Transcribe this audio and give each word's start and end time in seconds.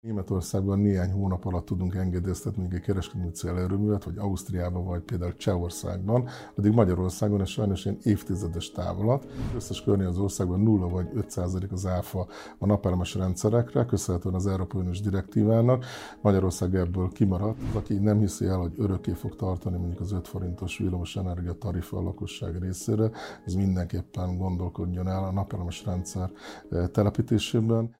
Németországban 0.00 0.78
néhány 0.78 1.10
hónap 1.10 1.44
alatt 1.44 1.64
tudunk 1.64 1.94
engedélyeztetni 1.94 2.68
egy 2.70 2.80
kereskedelmi 2.80 3.30
célerőművet, 3.30 4.04
vagy 4.04 4.18
Ausztriában, 4.18 4.84
vagy 4.84 5.02
például 5.02 5.36
Csehországban, 5.36 6.28
addig 6.56 6.72
Magyarországon 6.72 7.40
ez 7.40 7.48
sajnos 7.48 7.84
ilyen 7.84 7.98
évtizedes 8.02 8.70
távolat. 8.70 9.26
Összes 9.54 9.82
környező 9.82 10.20
országban 10.20 10.60
0 10.60 10.88
vagy 10.88 11.08
5 11.14 11.30
százalék 11.30 11.72
az 11.72 11.86
áfa 11.86 12.26
a 12.58 12.66
napelemes 12.66 13.14
rendszerekre, 13.14 13.84
köszönhetően 13.84 14.34
az 14.34 14.46
Európai 14.46 14.80
Uniós 14.80 15.00
direktívának. 15.00 15.84
Magyarország 16.20 16.74
ebből 16.74 17.08
kimaradt. 17.08 17.60
Aki 17.74 17.94
nem 17.94 18.18
hiszi 18.18 18.46
el, 18.46 18.58
hogy 18.58 18.72
örökké 18.76 19.12
fog 19.12 19.36
tartani 19.36 19.76
mondjuk 19.76 20.00
az 20.00 20.12
5 20.12 20.28
forintos 20.28 20.78
villamos 20.78 21.16
energia 21.16 21.52
tarifa 21.52 21.96
a 21.96 22.02
lakosság 22.02 22.62
részére, 22.62 23.10
ez 23.44 23.54
mindenképpen 23.54 24.36
gondolkodjon 24.36 25.08
el 25.08 25.24
a 25.24 25.32
napelemes 25.32 25.84
rendszer 25.84 26.30
eh, 26.70 26.86
telepítésében. 26.88 27.96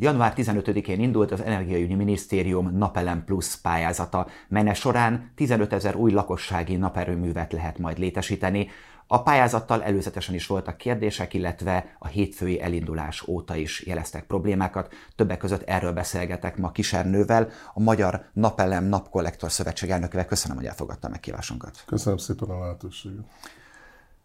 Január 0.00 0.32
15-én 0.36 1.00
indult 1.00 1.30
az 1.30 1.40
Energiaügyi 1.40 1.94
Minisztérium 1.94 2.76
Napelem 2.76 3.24
Plus 3.24 3.56
pályázata, 3.56 4.26
melynek 4.48 4.74
során 4.74 5.32
15 5.34 5.72
ezer 5.72 5.96
új 5.96 6.12
lakossági 6.12 6.76
naperőművet 6.76 7.52
lehet 7.52 7.78
majd 7.78 7.98
létesíteni. 7.98 8.68
A 9.06 9.22
pályázattal 9.22 9.82
előzetesen 9.82 10.34
is 10.34 10.46
voltak 10.46 10.76
kérdések, 10.76 11.34
illetve 11.34 11.96
a 11.98 12.06
hétfői 12.06 12.60
elindulás 12.60 13.26
óta 13.26 13.56
is 13.56 13.86
jeleztek 13.86 14.24
problémákat. 14.24 14.92
Többek 15.16 15.38
között 15.38 15.62
erről 15.62 15.92
beszélgetek 15.92 16.56
ma 16.56 16.72
Kisernővel, 16.72 17.48
a 17.74 17.80
Magyar 17.80 18.24
Napelem 18.32 18.84
Napkollektor 18.84 19.52
Szövetség 19.52 19.90
elnökével. 19.90 20.26
Köszönöm, 20.26 20.56
hogy 20.56 20.66
elfogadta 20.66 21.08
megkívásunkat. 21.08 21.82
Köszönöm 21.86 22.18
szépen 22.18 22.48
a 22.48 22.60
lehetőséget. 22.60 23.24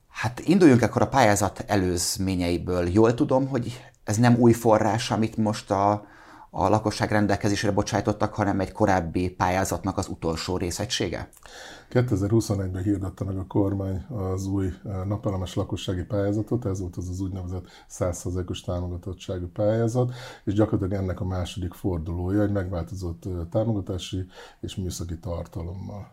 Hát 0.09 0.39
induljunk 0.39 0.81
akkor 0.81 1.01
a 1.01 1.07
pályázat 1.07 1.63
előzményeiből. 1.67 2.87
Jól 2.87 3.13
tudom, 3.13 3.47
hogy 3.47 3.92
ez 4.03 4.17
nem 4.17 4.35
új 4.35 4.51
forrás, 4.51 5.11
amit 5.11 5.37
most 5.37 5.71
a, 5.71 5.91
a 6.49 6.69
lakosság 6.69 7.11
rendelkezésére 7.11 7.73
bocsájtottak, 7.73 8.33
hanem 8.33 8.59
egy 8.59 8.71
korábbi 8.71 9.29
pályázatnak 9.29 9.97
az 9.97 10.07
utolsó 10.07 10.57
részegysége? 10.57 11.29
2021-ben 11.91 12.83
hirdette 12.83 13.23
meg 13.23 13.37
a 13.37 13.45
kormány 13.47 14.05
az 14.09 14.45
új 14.45 14.65
eh, 14.65 15.05
napelemes 15.05 15.53
lakossági 15.53 16.03
pályázatot, 16.03 16.65
ez 16.65 16.79
volt 16.79 16.95
az 16.95 17.09
az 17.09 17.19
úgynevezett 17.19 17.65
100%-os 17.91 18.61
támogatottságú 18.61 19.47
pályázat, 19.47 20.13
és 20.43 20.53
gyakorlatilag 20.53 21.03
ennek 21.03 21.19
a 21.19 21.25
második 21.25 21.73
fordulója 21.73 22.41
egy 22.41 22.51
megváltozott 22.51 23.25
eh, 23.25 23.31
támogatási 23.51 24.25
és 24.59 24.75
műszaki 24.75 25.17
tartalommal. 25.17 26.11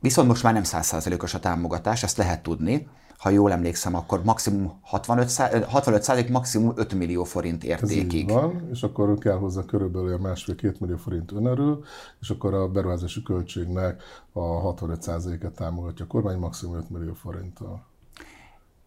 Viszont 0.00 0.28
most 0.28 0.42
már 0.42 0.52
nem 0.52 0.62
100%-os 0.64 1.34
a 1.34 1.40
támogatás, 1.40 2.02
ezt 2.02 2.16
lehet 2.16 2.42
tudni 2.42 2.88
ha 3.18 3.30
jól 3.30 3.52
emlékszem, 3.52 3.94
akkor 3.94 4.24
maximum 4.24 4.78
65, 4.82 5.64
65 5.64 6.28
maximum 6.28 6.72
5 6.76 6.94
millió 6.94 7.24
forint 7.24 7.64
értékig. 7.64 8.28
Ez 8.28 8.34
van, 8.34 8.68
és 8.70 8.82
akkor 8.82 9.18
kell 9.18 9.36
hozzá 9.36 9.64
körülbelül 9.64 10.12
a 10.12 10.18
másfél-két 10.18 10.80
millió 10.80 10.96
forint 10.96 11.32
önerő, 11.32 11.78
és 12.20 12.30
akkor 12.30 12.54
a 12.54 12.68
beruházási 12.68 13.22
költségnek 13.22 14.02
a 14.32 14.74
65%-et 14.74 15.54
támogatja 15.54 16.04
a 16.04 16.08
kormány 16.08 16.38
maximum 16.38 16.76
5 16.76 16.90
millió 16.90 17.12
forinttal. 17.12 17.86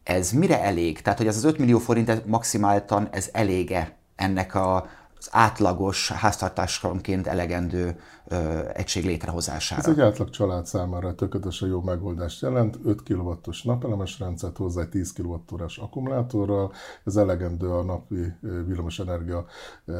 Ez 0.03 0.31
mire 0.31 0.61
elég? 0.61 1.01
Tehát, 1.01 1.17
hogy 1.17 1.27
ez 1.27 1.37
az 1.37 1.43
5 1.43 1.57
millió 1.57 1.77
forint 1.77 2.25
maximáltan 2.25 3.07
ez 3.11 3.29
elége 3.31 3.97
ennek 4.15 4.55
a 4.55 4.89
az 5.19 5.27
átlagos 5.31 6.11
háztartásonként 6.11 7.27
elegendő 7.27 7.99
ö, 8.27 8.59
egység 8.73 9.05
létrehozására. 9.05 9.81
Ez 9.81 9.87
egy 9.87 10.01
átlag 10.01 10.29
család 10.29 10.65
számára 10.65 11.15
tökéletesen 11.15 11.69
jó 11.69 11.81
megoldást 11.81 12.41
jelent. 12.41 12.79
5 12.85 13.03
kW-os 13.03 13.63
napelemes 13.63 14.19
rendszert 14.19 14.57
hozzá 14.57 14.81
egy 14.81 14.89
10 14.89 15.13
kWh 15.13 15.61
akkumulátorral. 15.77 16.73
Ez 17.05 17.15
elegendő 17.15 17.69
a 17.69 17.83
napi 17.83 18.33
villamosenergia 18.41 19.45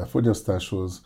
fogyasztáshoz 0.06 1.02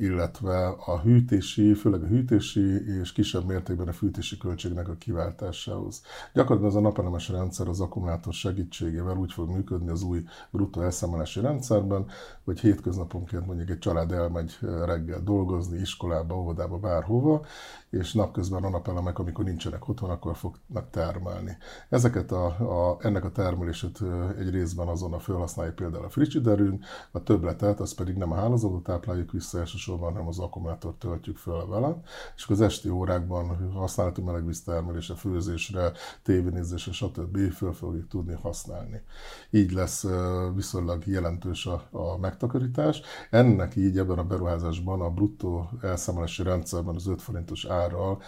illetve 0.00 0.68
a 0.68 1.00
hűtési, 1.00 1.74
főleg 1.74 2.02
a 2.02 2.06
hűtési 2.06 2.98
és 3.00 3.12
kisebb 3.12 3.46
mértékben 3.46 3.88
a 3.88 3.92
fűtési 3.92 4.36
költségnek 4.36 4.88
a 4.88 4.94
kiváltásához. 4.94 6.02
Gyakorlatilag 6.34 6.70
ez 6.70 6.78
a 6.78 6.80
napelemes 6.80 7.28
rendszer 7.28 7.68
az 7.68 7.80
akkumulátor 7.80 8.32
segítségével 8.32 9.16
úgy 9.16 9.32
fog 9.32 9.50
működni 9.50 9.90
az 9.90 10.02
új 10.02 10.24
bruttó 10.50 10.80
elszámolási 10.80 11.40
rendszerben, 11.40 12.06
hogy 12.44 12.60
hétköznaponként 12.60 13.46
mondjuk 13.46 13.70
egy 13.70 13.78
család 13.78 14.12
elmegy 14.12 14.58
reggel 14.84 15.20
dolgozni, 15.22 15.80
iskolába, 15.80 16.38
óvodába, 16.38 16.78
bárhova, 16.78 17.44
és 17.90 18.12
napközben 18.12 18.64
a 18.64 18.68
napelemek, 18.68 19.18
amikor 19.18 19.44
nincsenek 19.44 19.88
otthon, 19.88 20.10
akkor 20.10 20.36
fognak 20.36 20.90
termelni. 20.90 21.56
Ezeket 21.88 22.32
a, 22.32 22.44
a, 22.46 22.96
ennek 23.00 23.24
a 23.24 23.30
termelését 23.30 23.98
egy 24.38 24.50
részben 24.50 24.88
azon 24.88 25.12
a 25.12 25.18
felhasználja 25.18 25.72
például 25.72 26.04
a 26.04 26.08
frigiderünk, 26.08 26.84
a 27.10 27.22
többletet, 27.22 27.80
az 27.80 27.94
pedig 27.94 28.16
nem 28.16 28.32
a 28.32 28.34
hálózatot 28.34 28.82
tápláljuk 28.82 29.32
vissza 29.40 29.58
elsősorban, 29.58 30.12
hanem 30.12 30.28
az 30.28 30.38
akkumulátort 30.38 30.98
töltjük 30.98 31.36
föl 31.36 31.66
vele, 31.66 32.00
és 32.36 32.46
az 32.48 32.60
esti 32.60 32.88
órákban 32.88 33.72
használható 33.72 34.22
melegvíz 34.22 34.62
termelésre, 34.62 35.14
főzésre, 35.14 35.92
tévénézésre, 36.22 36.92
stb. 36.92 37.52
föl 37.52 37.72
fogjuk 37.72 38.08
tudni 38.08 38.34
használni. 38.42 39.02
Így 39.50 39.72
lesz 39.72 40.06
viszonylag 40.54 41.06
jelentős 41.06 41.66
a, 41.66 41.88
a 41.90 42.18
megtakarítás. 42.18 43.00
Ennek 43.30 43.76
így 43.76 43.98
ebben 43.98 44.18
a 44.18 44.24
beruházásban 44.24 45.00
a 45.00 45.10
bruttó 45.10 45.70
elszámolási 45.82 46.42
rendszerben 46.42 46.94
az 46.94 47.06
5 47.06 47.22
forintos 47.22 47.64
árral 47.64 48.22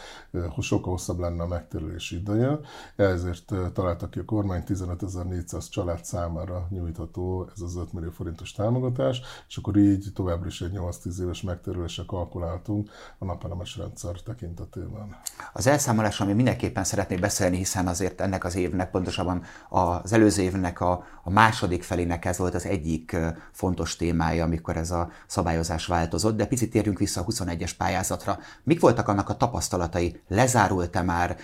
sokkal 0.61 0.93
hosszabb 0.93 1.19
lenne 1.19 1.43
a 1.43 1.47
megtérülési 1.47 2.17
ideje, 2.17 2.61
ezért 2.97 3.55
találtak 3.73 4.11
ki 4.11 4.19
a 4.19 4.25
kormány 4.25 4.63
15.400 4.67 5.69
család 5.71 6.05
számára 6.05 6.67
nyújtható 6.71 7.49
ez 7.55 7.61
az 7.61 7.77
5 7.77 7.93
millió 7.93 8.11
forintos 8.11 8.53
támogatás, 8.53 9.21
és 9.49 9.57
akkor 9.57 9.77
így 9.77 10.07
továbbra 10.15 10.47
is 10.47 10.61
egy 10.61 10.73
8-10 10.93 11.21
éves 11.21 11.43
megtérülésre 11.43 12.03
kalkuláltunk 12.07 12.91
a 13.19 13.25
napelemes 13.25 13.77
rendszer 13.77 14.21
tekintetében. 14.25 15.17
Az 15.53 15.67
elszámolás, 15.67 16.21
ami 16.21 16.33
mindenképpen 16.33 16.85
szeretnék 16.85 17.21
beszélni, 17.21 17.57
hiszen 17.57 17.87
azért 17.87 18.21
ennek 18.21 18.45
az 18.45 18.55
évnek, 18.55 18.91
pontosabban 18.91 19.43
az 19.69 20.13
előző 20.13 20.43
évnek 20.43 20.81
a, 20.81 21.05
a 21.23 21.31
második 21.31 21.83
felének 21.83 22.25
ez 22.25 22.39
volt 22.39 22.55
az 22.55 22.67
egyik 22.67 23.17
fontos 23.53 23.97
témája, 23.97 24.45
amikor 24.45 24.77
ez 24.77 24.91
a 24.91 25.11
szabályozás 25.27 25.87
változott, 25.87 26.37
de 26.37 26.47
picit 26.47 26.71
térjünk 26.71 26.99
vissza 26.99 27.21
a 27.21 27.25
21-es 27.25 27.73
pályázatra. 27.79 28.39
Mik 28.63 28.81
voltak 28.81 29.09
annak 29.09 29.29
a 29.29 29.37
tapasztalatai? 29.37 30.23
Lezárult-e 30.29 31.03
már? 31.03 31.37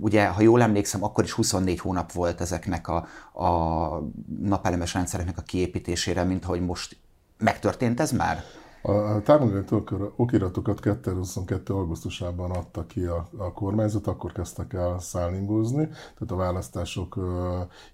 Ugye, 0.00 0.26
ha 0.26 0.40
jól 0.40 0.62
emlékszem, 0.62 1.04
akkor 1.04 1.24
is 1.24 1.32
24 1.32 1.78
hónap 1.78 2.12
volt 2.12 2.40
ezeknek 2.40 2.88
a, 2.88 3.06
a 3.42 4.02
napelemes 4.40 4.94
rendszereknek 4.94 5.38
a 5.38 5.42
kiépítésére, 5.42 6.24
mint 6.24 6.44
hogy 6.44 6.60
most 6.60 6.96
megtörtént 7.38 8.00
ez 8.00 8.12
már? 8.12 8.44
A 8.82 9.22
támogató 9.22 9.84
okiratokat 10.16 10.80
2022. 10.80 11.74
augusztusában 11.74 12.50
adta 12.50 12.86
ki 12.86 13.04
a, 13.04 13.28
a 13.36 13.52
kormányzat, 13.52 14.06
akkor 14.06 14.32
kezdtek 14.32 14.72
el 14.72 14.98
szállingózni, 15.00 15.86
tehát 15.86 16.30
a 16.30 16.36
választások 16.36 17.18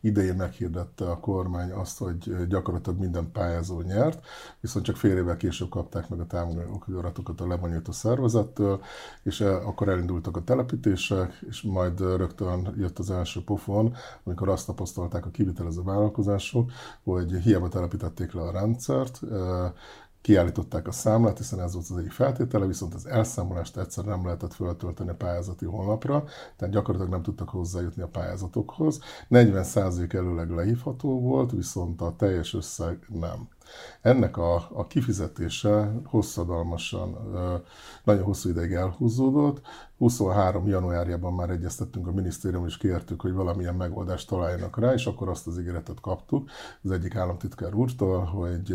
idején 0.00 0.34
meghirdette 0.34 1.10
a 1.10 1.20
kormány 1.20 1.70
azt, 1.70 1.98
hogy 1.98 2.46
gyakorlatilag 2.48 2.98
minden 2.98 3.32
pályázó 3.32 3.80
nyert, 3.80 4.26
viszont 4.60 4.84
csak 4.84 4.96
fél 4.96 5.16
évvel 5.16 5.36
később 5.36 5.68
kapták 5.68 6.08
meg 6.08 6.20
a 6.20 6.26
támogató 6.26 6.72
okiratokat 6.74 7.40
a 7.40 7.46
lebonyolító 7.46 7.92
szervezettől, 7.92 8.80
és 9.22 9.40
akkor 9.40 9.88
elindultak 9.88 10.36
a 10.36 10.44
telepítések, 10.44 11.44
és 11.48 11.62
majd 11.62 12.00
rögtön 12.00 12.74
jött 12.78 12.98
az 12.98 13.10
első 13.10 13.44
pofon, 13.44 13.94
amikor 14.24 14.48
azt 14.48 14.66
tapasztalták 14.66 15.26
a 15.26 15.30
kivitelező 15.30 15.82
vállalkozások, 15.82 16.70
hogy 17.04 17.32
hiába 17.32 17.68
telepítették 17.68 18.32
le 18.32 18.42
a 18.42 18.52
rendszert, 18.52 19.20
kiállították 20.24 20.86
a 20.86 20.92
számlát, 20.92 21.38
hiszen 21.38 21.60
ez 21.60 21.74
volt 21.74 21.86
az 21.90 21.96
egyik 21.96 22.12
feltétele, 22.12 22.66
viszont 22.66 22.94
az 22.94 23.06
elszámolást 23.06 23.76
egyszer 23.76 24.04
nem 24.04 24.24
lehetett 24.24 24.52
föltölteni 24.52 25.10
a 25.10 25.14
pályázati 25.14 25.64
honlapra, 25.64 26.24
tehát 26.56 26.74
gyakorlatilag 26.74 27.12
nem 27.12 27.22
tudtak 27.22 27.48
hozzájutni 27.48 28.02
a 28.02 28.08
pályázatokhoz. 28.08 29.00
40% 29.30 30.14
előleg 30.14 30.50
lehívható 30.50 31.20
volt, 31.20 31.50
viszont 31.50 32.00
a 32.00 32.14
teljes 32.16 32.54
összeg 32.54 32.98
nem. 33.08 33.48
Ennek 34.00 34.36
a, 34.36 34.54
a 34.54 34.86
kifizetése 34.86 35.92
hosszadalmasan, 36.04 37.16
nagyon 38.04 38.24
hosszú 38.24 38.48
ideig 38.48 38.72
elhúzódott. 38.72 39.60
23. 39.98 40.66
januárjában 40.66 41.32
már 41.32 41.50
egyeztettünk 41.50 42.06
a 42.06 42.12
minisztérium, 42.12 42.66
és 42.66 42.76
kértük, 42.76 43.20
hogy 43.20 43.32
valamilyen 43.32 43.74
megoldást 43.74 44.28
találjanak 44.28 44.78
rá, 44.78 44.92
és 44.92 45.06
akkor 45.06 45.28
azt 45.28 45.46
az 45.46 45.58
ígéretet 45.58 46.00
kaptuk 46.00 46.50
az 46.82 46.90
egyik 46.90 47.16
államtitkár 47.16 47.74
úrtól, 47.74 48.24
hogy 48.24 48.74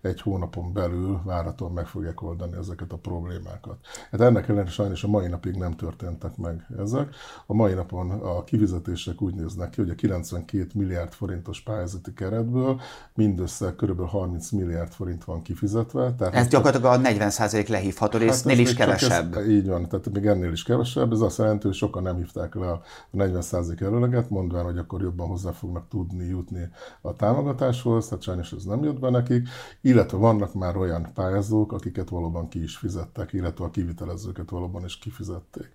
egy 0.00 0.20
hónapon 0.20 0.72
belül 0.72 1.20
várhatóan 1.24 1.72
meg 1.72 1.86
fogják 1.86 2.22
oldani 2.22 2.56
ezeket 2.56 2.92
a 2.92 2.96
problémákat. 2.96 3.76
Hát 4.10 4.20
ennek 4.20 4.48
ellenére 4.48 4.70
sajnos 4.70 5.04
a 5.04 5.08
mai 5.08 5.28
napig 5.28 5.54
nem 5.54 5.76
történtek 5.76 6.36
meg 6.36 6.66
ezek. 6.78 7.14
A 7.46 7.54
mai 7.54 7.74
napon 7.74 8.10
a 8.10 8.44
kifizetések 8.44 9.22
úgy 9.22 9.34
néznek 9.34 9.70
ki, 9.70 9.80
hogy 9.80 9.90
a 9.90 9.94
92 9.94 10.66
milliárd 10.74 11.12
forintos 11.12 11.60
pályázati 11.60 12.12
keretből 12.14 12.80
mindössze 13.14 13.74
kb 13.74 14.00
30 14.10 14.50
milliárd 14.50 14.92
forint 14.92 15.24
van 15.24 15.42
kifizetve. 15.42 16.14
Tehát 16.14 16.34
ez 16.34 16.48
gyakorlatilag 16.48 16.92
a 16.92 17.08
40% 17.08 17.68
lehívható 17.68 18.18
hát 18.18 18.26
résznél 18.26 18.58
is 18.58 18.74
kevesebb. 18.74 19.36
Ez, 19.36 19.48
így 19.48 19.66
van, 19.66 19.88
tehát 19.88 20.10
még 20.12 20.26
ennél 20.26 20.52
is 20.52 20.62
kevesebb. 20.62 21.12
Ez 21.12 21.20
azt 21.20 21.38
jelenti, 21.38 21.66
hogy 21.66 21.76
sokan 21.76 22.02
nem 22.02 22.16
hívták 22.16 22.54
le 22.54 22.70
a 22.70 22.82
40% 23.16 23.80
előleget, 23.80 24.30
mondván, 24.30 24.64
hogy 24.64 24.78
akkor 24.78 25.00
jobban 25.00 25.28
hozzá 25.28 25.50
fognak 25.50 25.88
tudni 25.88 26.24
jutni 26.24 26.68
a 27.00 27.16
támogatáshoz, 27.16 28.08
tehát 28.08 28.22
sajnos 28.22 28.52
ez 28.52 28.64
nem 28.64 28.82
jött 28.82 28.98
be 28.98 29.10
nekik, 29.10 29.48
illetve 29.80 30.16
vannak 30.16 30.54
már 30.54 30.76
olyan 30.76 31.08
pályázók, 31.14 31.72
akiket 31.72 32.08
valóban 32.08 32.48
ki 32.48 32.62
is 32.62 32.76
fizettek, 32.76 33.32
illetve 33.32 33.64
a 33.64 33.70
kivitelezőket 33.70 34.50
valóban 34.50 34.84
is 34.84 34.98
kifizették. 34.98 35.72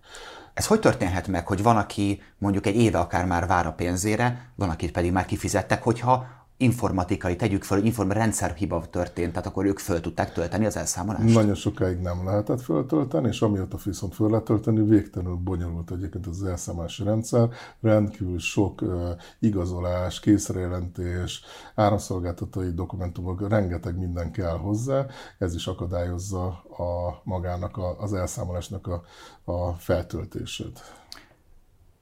Ez 0.53 0.67
hogy 0.67 0.79
történhet 0.79 1.27
meg, 1.27 1.47
hogy 1.47 1.63
van, 1.63 1.77
aki 1.77 2.21
mondjuk 2.37 2.65
egy 2.65 2.75
éve 2.75 2.99
akár 2.99 3.25
már 3.25 3.47
vár 3.47 3.67
a 3.67 3.73
pénzére, 3.73 4.51
van, 4.55 4.69
akit 4.69 4.91
pedig 4.91 5.11
már 5.11 5.25
kifizettek, 5.25 5.83
hogyha 5.83 6.25
informatikai, 6.57 7.35
tegyük 7.35 7.63
fel, 7.63 7.77
hogy 7.77 7.85
inform 7.85 8.09
rendszerhiba 8.09 8.85
történt, 8.89 9.31
tehát 9.31 9.47
akkor 9.47 9.65
ők 9.65 9.79
föl 9.79 10.01
tudták 10.01 10.33
tölteni 10.33 10.65
az 10.65 10.77
elszámolást? 10.77 11.33
Nagyon 11.33 11.55
sokáig 11.55 11.99
nem 11.99 12.25
lehetett 12.25 12.61
föltölteni, 12.61 13.27
és 13.27 13.41
amióta 13.41 13.77
viszont 13.83 14.13
föl 14.13 14.29
lehet 14.29 14.45
tölteni, 14.45 14.83
végtelenül 14.83 15.35
bonyolult 15.35 15.91
egyébként 15.91 16.27
az 16.27 16.43
elszámolási 16.43 17.03
rendszer, 17.03 17.49
rendkívül 17.81 18.39
sok 18.39 18.81
uh, 18.81 19.09
igazolás, 19.39 20.19
készrejelentés, 20.19 21.43
áramszolgáltatói 21.75 22.71
dokumentumok, 22.71 23.49
rengeteg 23.49 23.97
minden 23.97 24.31
kell 24.31 24.57
hozzá, 24.57 25.05
ez 25.37 25.55
is 25.55 25.67
akadályozza 25.67 26.47
a 26.77 27.21
magának 27.23 27.77
a, 27.77 28.01
az 28.01 28.13
elszámolásnak 28.13 28.87
a, 28.87 29.03
a 29.51 29.73
feltöltését. 29.73 30.79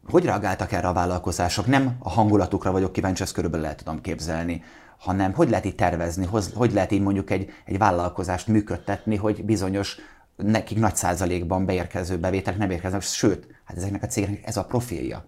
Hogy 0.10 0.26
reagáltak 0.26 0.72
erre 0.72 0.88
a 0.88 0.94
vállalkozások? 0.94 1.66
Nem 1.66 1.96
a 2.00 2.10
hangulatukra 2.10 2.72
vagyok 2.72 2.92
kíváncsi, 2.92 3.22
ezt 3.22 3.34
körülbelül 3.34 3.66
el 3.66 3.76
tudom 3.76 4.02
képzelni, 4.02 4.64
hanem 4.98 5.34
hogy 5.34 5.50
lehet 5.50 5.66
így 5.66 5.76
tervezni, 5.76 6.28
hogy 6.54 6.74
lehet 6.74 6.92
így 6.92 7.02
mondjuk 7.02 7.30
egy, 7.30 7.50
egy 7.66 7.78
vállalkozást 7.78 8.48
működtetni, 8.48 9.16
hogy 9.16 9.46
bizonyos 9.46 9.98
nekik 10.36 10.80
nagy 10.80 10.96
százalékban 10.96 11.66
beérkező 11.66 12.18
bevételek 12.18 12.60
nem 12.60 12.72
érkeznek, 12.72 13.02
sőt, 13.02 13.48
hát 13.64 13.78
ezeknek 13.78 14.04
a 14.04 14.08
cégeknek 14.08 14.48
ez 14.48 14.58
a 14.58 14.66
profilja. 14.66 15.26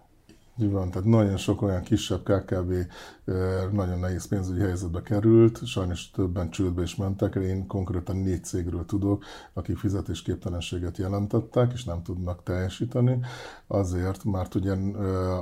Így 0.62 0.72
van, 0.72 0.92
tehát 0.92 1.08
nagyon 1.08 1.38
sok 1.38 1.62
olyan 1.62 1.82
kisebb 1.82 2.24
KKV 2.24 2.72
nagyon 3.72 4.00
nehéz 4.00 4.28
pénzügyi 4.28 4.60
helyzetbe 4.60 5.02
került, 5.02 5.66
sajnos 5.66 6.12
többen 6.12 6.50
csődbe 6.50 6.82
is 6.82 6.96
mentek, 6.96 7.36
én 7.36 7.68
konkrétan 7.68 8.18
négy 8.18 8.44
cégről 8.44 8.86
tudok, 8.86 9.24
akik 9.54 9.78
fizetésképtelenséget 9.78 10.98
jelentettek, 10.98 11.72
és 11.74 11.84
nem 11.84 12.04
tudnak 12.04 12.44
teljesíteni, 12.44 13.20
azért, 13.68 14.24
mert 14.24 14.56
ugye 14.56 14.72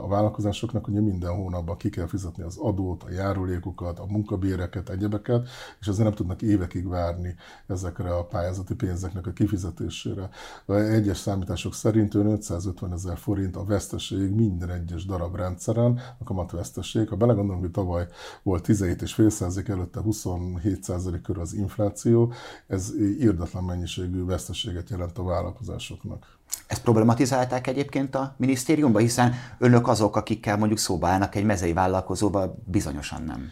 a 0.01 0.07
vállalkozásoknak 0.07 0.87
ugye 0.87 0.99
minden 0.99 1.35
hónapban 1.35 1.77
ki 1.77 1.89
kell 1.89 2.07
fizetni 2.07 2.43
az 2.43 2.57
adót, 2.57 3.03
a 3.03 3.11
járulékokat, 3.11 3.99
a 3.99 4.05
munkabéreket, 4.05 4.89
egyebeket, 4.89 5.47
és 5.79 5.87
ezért 5.87 6.03
nem 6.03 6.13
tudnak 6.13 6.41
évekig 6.41 6.87
várni 6.87 7.35
ezekre 7.67 8.15
a 8.15 8.25
pályázati 8.25 8.75
pénzeknek 8.75 9.27
a 9.27 9.31
kifizetésére. 9.31 10.29
Egyes 10.67 11.17
számítások 11.17 11.73
szerint 11.73 12.15
550 12.15 12.93
ezer 12.93 13.17
forint 13.17 13.55
a 13.55 13.63
veszteség 13.63 14.29
minden 14.29 14.69
egyes 14.69 15.05
darab 15.05 15.35
rendszeren, 15.35 15.99
a 16.19 16.23
kamatveszteség. 16.23 17.09
Ha 17.09 17.15
belegondolunk, 17.15 17.71
tavaly 17.73 18.07
volt 18.43 18.65
17,5% 18.67 19.69
előtte 19.69 19.99
27% 20.05 21.19
körül 21.23 21.41
az 21.41 21.53
infláció, 21.53 22.33
ez 22.67 22.91
írdatlan 23.19 23.63
mennyiségű 23.63 24.25
veszteséget 24.25 24.89
jelent 24.89 25.17
a 25.17 25.23
vállalkozásoknak. 25.23 26.37
Ezt 26.67 26.81
problematizálták 26.81 27.67
egyébként 27.67 28.15
a 28.15 28.35
minisztériumban, 28.37 29.01
hiszen 29.01 29.33
önök 29.57 29.87
azok, 29.87 30.15
akikkel 30.15 30.57
mondjuk 30.57 30.79
szóba 30.79 31.07
állnak 31.07 31.35
egy 31.35 31.45
mezei 31.45 31.73
vállalkozóval, 31.73 32.63
bizonyosan 32.65 33.23
nem. 33.23 33.49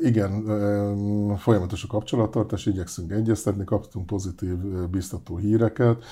Igen, 0.00 0.44
folyamatos 1.36 1.84
a 1.84 1.86
kapcsolattartás, 1.86 2.66
igyekszünk 2.66 3.12
egyeztetni, 3.12 3.64
kaptunk 3.64 4.06
pozitív, 4.06 4.56
biztató 4.90 5.36
híreket, 5.36 6.04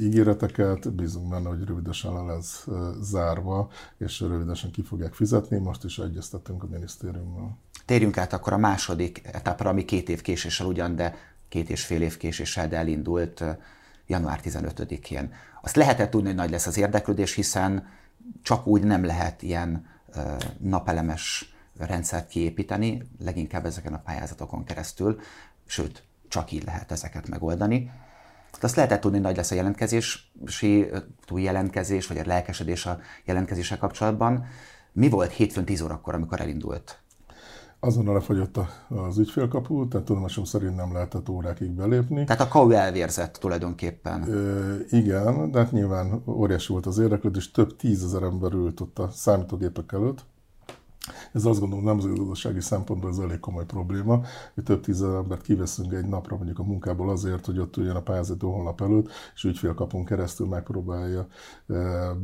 ígéreteket, 0.00 0.94
bízunk 0.94 1.28
benne, 1.28 1.48
hogy 1.48 1.64
rövidesen 1.64 2.12
le 2.12 2.34
lesz 2.34 2.66
zárva, 3.00 3.70
és 3.96 4.20
rövidesen 4.20 4.70
ki 4.70 4.82
fogják 4.82 5.14
fizetni, 5.14 5.58
most 5.58 5.84
is 5.84 5.98
egyeztettünk 5.98 6.62
a 6.62 6.66
minisztériummal. 6.70 7.56
Térjünk 7.84 8.18
át 8.18 8.32
akkor 8.32 8.52
a 8.52 8.58
második 8.58 9.20
etapra, 9.32 9.70
ami 9.70 9.84
két 9.84 10.08
év 10.08 10.20
késéssel 10.20 10.66
ugyan, 10.66 10.96
de 10.96 11.14
két 11.48 11.70
és 11.70 11.84
fél 11.84 12.02
év 12.02 12.16
késéssel, 12.16 12.68
de 12.68 12.76
elindult 12.76 13.44
január 14.06 14.40
15-én. 14.44 15.32
Azt 15.62 15.76
lehetett 15.76 16.10
tudni, 16.10 16.28
hogy 16.28 16.36
nagy 16.36 16.50
lesz 16.50 16.66
az 16.66 16.78
érdeklődés, 16.78 17.34
hiszen 17.34 17.86
csak 18.42 18.66
úgy 18.66 18.82
nem 18.82 19.04
lehet 19.04 19.42
ilyen 19.42 19.86
napelemes 20.58 21.56
rendszert 21.86 22.28
kiépíteni, 22.28 23.02
leginkább 23.24 23.64
ezeken 23.64 23.94
a 23.94 24.02
pályázatokon 24.04 24.64
keresztül, 24.64 25.20
sőt, 25.66 26.02
csak 26.28 26.52
így 26.52 26.64
lehet 26.64 26.92
ezeket 26.92 27.28
megoldani. 27.28 27.90
Azt 28.60 28.76
lehetett 28.76 29.00
tudni, 29.00 29.18
nagy 29.18 29.36
lesz 29.36 29.50
a 29.50 29.54
jelentkezési 29.54 30.90
túljelentkezés, 31.24 32.06
vagy 32.06 32.18
a 32.18 32.26
lelkesedés 32.26 32.86
a 32.86 32.98
jelentkezéssel 33.24 33.78
kapcsolatban. 33.78 34.46
Mi 34.92 35.08
volt 35.08 35.32
hétfőn 35.32 35.64
10 35.64 35.80
órakor, 35.80 36.14
amikor 36.14 36.40
elindult? 36.40 36.98
Azonnal 37.80 38.14
lefagyott 38.14 38.58
az 38.88 39.18
ügyfélkapu, 39.18 39.88
tehát 39.88 40.06
tudomásom 40.06 40.44
szerint 40.44 40.76
nem 40.76 40.92
lehetett 40.92 41.28
órákig 41.28 41.70
belépni. 41.70 42.24
Tehát 42.24 42.42
a 42.42 42.48
KAU 42.48 42.70
elvérzett 42.70 43.32
tulajdonképpen. 43.32 44.28
Ö, 44.28 44.76
igen, 44.90 45.50
de 45.50 45.58
hát 45.58 45.72
nyilván 45.72 46.22
óriási 46.26 46.72
volt 46.72 46.86
az 46.86 46.98
érdeklődés, 46.98 47.50
több 47.50 47.76
tízezer 47.76 48.22
ember 48.22 48.52
ült 48.52 48.80
ott 48.80 48.98
a 48.98 49.10
számítógépek 49.10 49.92
előtt. 49.92 50.24
Ez 51.32 51.44
azt 51.44 51.60
gondolom 51.60 51.84
nemzetgazdasági 51.84 52.60
szempontból 52.60 53.10
ez 53.10 53.18
elég 53.18 53.40
komoly 53.40 53.64
probléma, 53.64 54.20
hogy 54.54 54.64
több 54.64 54.80
tízezer 54.80 55.14
embert 55.14 55.42
kiveszünk 55.42 55.92
egy 55.92 56.06
napra 56.06 56.36
mondjuk 56.36 56.58
a 56.58 56.62
munkából 56.62 57.10
azért, 57.10 57.46
hogy 57.46 57.58
ott 57.58 57.76
üljön 57.76 57.96
a 57.96 58.02
pályázató 58.02 58.52
honlap 58.52 58.80
előtt, 58.80 59.10
és 59.34 59.44
ügyfélkapunk 59.44 60.08
keresztül 60.08 60.46
megpróbálja 60.46 61.26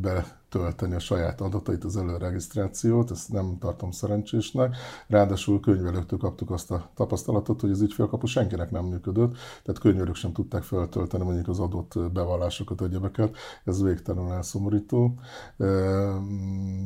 be 0.00 0.42
tölteni 0.54 0.94
a 0.94 0.98
saját 0.98 1.40
adatait, 1.40 1.84
az 1.84 1.96
előregisztrációt, 1.96 3.10
ezt 3.10 3.32
nem 3.32 3.56
tartom 3.58 3.90
szerencsésnek. 3.90 4.76
Ráadásul 5.06 5.60
könyvelőktől 5.60 6.18
kaptuk 6.18 6.50
azt 6.50 6.70
a 6.70 6.90
tapasztalatot, 6.94 7.60
hogy 7.60 7.70
az 7.70 7.80
ügyfélkapu 7.80 8.26
senkinek 8.26 8.70
nem 8.70 8.84
működött, 8.84 9.36
tehát 9.62 9.80
könyvelők 9.80 10.14
sem 10.14 10.32
tudták 10.32 10.62
feltölteni 10.62 11.24
mondjuk 11.24 11.48
az 11.48 11.58
adott 11.58 12.12
bevallásokat, 12.12 12.82
egyebeket. 12.82 13.36
Ez 13.64 13.82
végtelenül 13.82 14.32
elszomorító. 14.32 15.14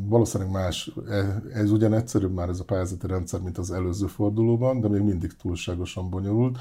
Valószínűleg 0.09 0.53
más, 0.53 0.93
e, 1.09 1.43
ez 1.53 1.71
ugyan 1.71 1.93
egyszerűbb 1.93 2.33
már 2.33 2.49
ez 2.49 2.61
a 2.61 2.65
pályázati 2.65 3.07
rendszer, 3.07 3.41
mint 3.41 3.59
az 3.59 3.71
előző 3.71 4.07
fordulóban, 4.07 4.81
de 4.81 4.89
még 4.89 5.03
mindig 5.03 5.37
túlságosan 5.37 6.11
bonyolult. 6.11 6.59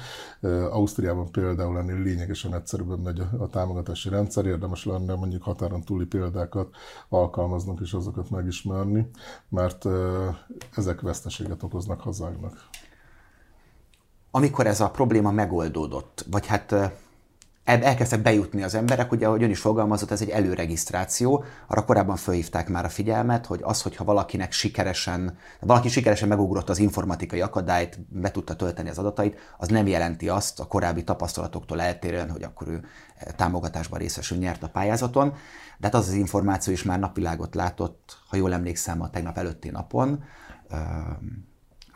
Ausztriában 0.70 1.30
például 1.30 1.78
ennél 1.78 2.02
lényegesen 2.02 2.54
egyszerűbben 2.54 2.98
megy 2.98 3.22
a 3.38 3.46
támogatási 3.46 4.08
rendszer, 4.08 4.46
érdemes 4.46 4.84
lenne 4.84 5.14
mondjuk 5.14 5.42
határon 5.42 5.82
túli 5.82 6.04
példákat 6.04 6.68
alkalmaznunk 7.08 7.80
és 7.80 7.92
azokat 7.92 8.30
megismerni, 8.30 9.10
mert 9.48 9.86
ezek 10.76 11.00
veszteséget 11.00 11.62
okoznak 11.62 12.00
hazánknak. 12.00 12.68
Amikor 14.30 14.66
ez 14.66 14.80
a 14.80 14.90
probléma 14.90 15.30
megoldódott, 15.30 16.24
vagy 16.30 16.46
hát 16.46 16.74
elkezdtek 17.68 18.22
bejutni 18.22 18.62
az 18.62 18.74
emberek, 18.74 19.12
ugye, 19.12 19.26
ahogy 19.26 19.42
ön 19.42 19.50
is 19.50 19.60
fogalmazott, 19.60 20.10
ez 20.10 20.20
egy 20.20 20.28
előregisztráció, 20.28 21.44
arra 21.66 21.84
korábban 21.84 22.16
felhívták 22.16 22.68
már 22.68 22.84
a 22.84 22.88
figyelmet, 22.88 23.46
hogy 23.46 23.60
az, 23.62 23.82
hogyha 23.82 24.04
valakinek 24.04 24.52
sikeresen, 24.52 25.38
valaki 25.60 25.88
sikeresen 25.88 26.28
megugrott 26.28 26.68
az 26.68 26.78
informatikai 26.78 27.40
akadályt, 27.40 28.00
be 28.08 28.30
tudta 28.30 28.56
tölteni 28.56 28.88
az 28.88 28.98
adatait, 28.98 29.38
az 29.58 29.68
nem 29.68 29.86
jelenti 29.86 30.28
azt 30.28 30.60
a 30.60 30.66
korábbi 30.66 31.04
tapasztalatoktól 31.04 31.80
eltérően, 31.80 32.30
hogy 32.30 32.42
akkor 32.42 32.68
ő 32.68 32.84
támogatásban 33.36 33.98
részesül 33.98 34.38
nyert 34.38 34.62
a 34.62 34.68
pályázaton, 34.68 35.28
de 35.78 35.86
hát 35.86 35.94
az 35.94 36.08
az 36.08 36.14
információ 36.14 36.72
is 36.72 36.82
már 36.82 36.98
napvilágot 36.98 37.54
látott, 37.54 38.18
ha 38.28 38.36
jól 38.36 38.52
emlékszem, 38.52 39.02
a 39.02 39.10
tegnap 39.10 39.38
előtti 39.38 39.70
napon, 39.70 40.24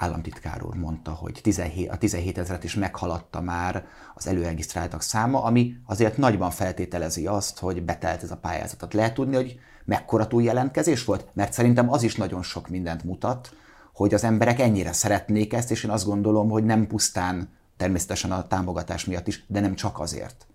államtitkár 0.02 0.62
úr 0.62 0.74
mondta, 0.74 1.10
hogy 1.10 1.38
17, 1.42 1.90
a 1.90 1.98
17 1.98 2.38
ezeret 2.38 2.64
is 2.64 2.74
meghaladta 2.74 3.40
már 3.40 3.86
az 4.14 4.26
előregisztráltak 4.26 5.02
száma, 5.02 5.42
ami 5.42 5.74
azért 5.86 6.16
nagyban 6.16 6.50
feltételezi 6.50 7.26
azt, 7.26 7.58
hogy 7.58 7.82
betelt 7.82 8.22
ez 8.22 8.30
a 8.30 8.36
pályázatot. 8.36 8.94
Lehet 8.94 9.14
tudni, 9.14 9.34
hogy 9.34 9.58
mekkora 9.84 10.26
túljelentkezés 10.26 11.04
volt? 11.04 11.26
Mert 11.32 11.52
szerintem 11.52 11.90
az 11.90 12.02
is 12.02 12.14
nagyon 12.14 12.42
sok 12.42 12.68
mindent 12.68 13.04
mutat, 13.04 13.54
hogy 13.94 14.14
az 14.14 14.24
emberek 14.24 14.60
ennyire 14.60 14.92
szeretnék 14.92 15.52
ezt, 15.52 15.70
és 15.70 15.84
én 15.84 15.90
azt 15.90 16.06
gondolom, 16.06 16.48
hogy 16.48 16.64
nem 16.64 16.86
pusztán 16.86 17.48
természetesen 17.76 18.32
a 18.32 18.46
támogatás 18.46 19.04
miatt 19.04 19.26
is, 19.26 19.44
de 19.46 19.60
nem 19.60 19.74
csak 19.74 20.00
azért. 20.00 20.46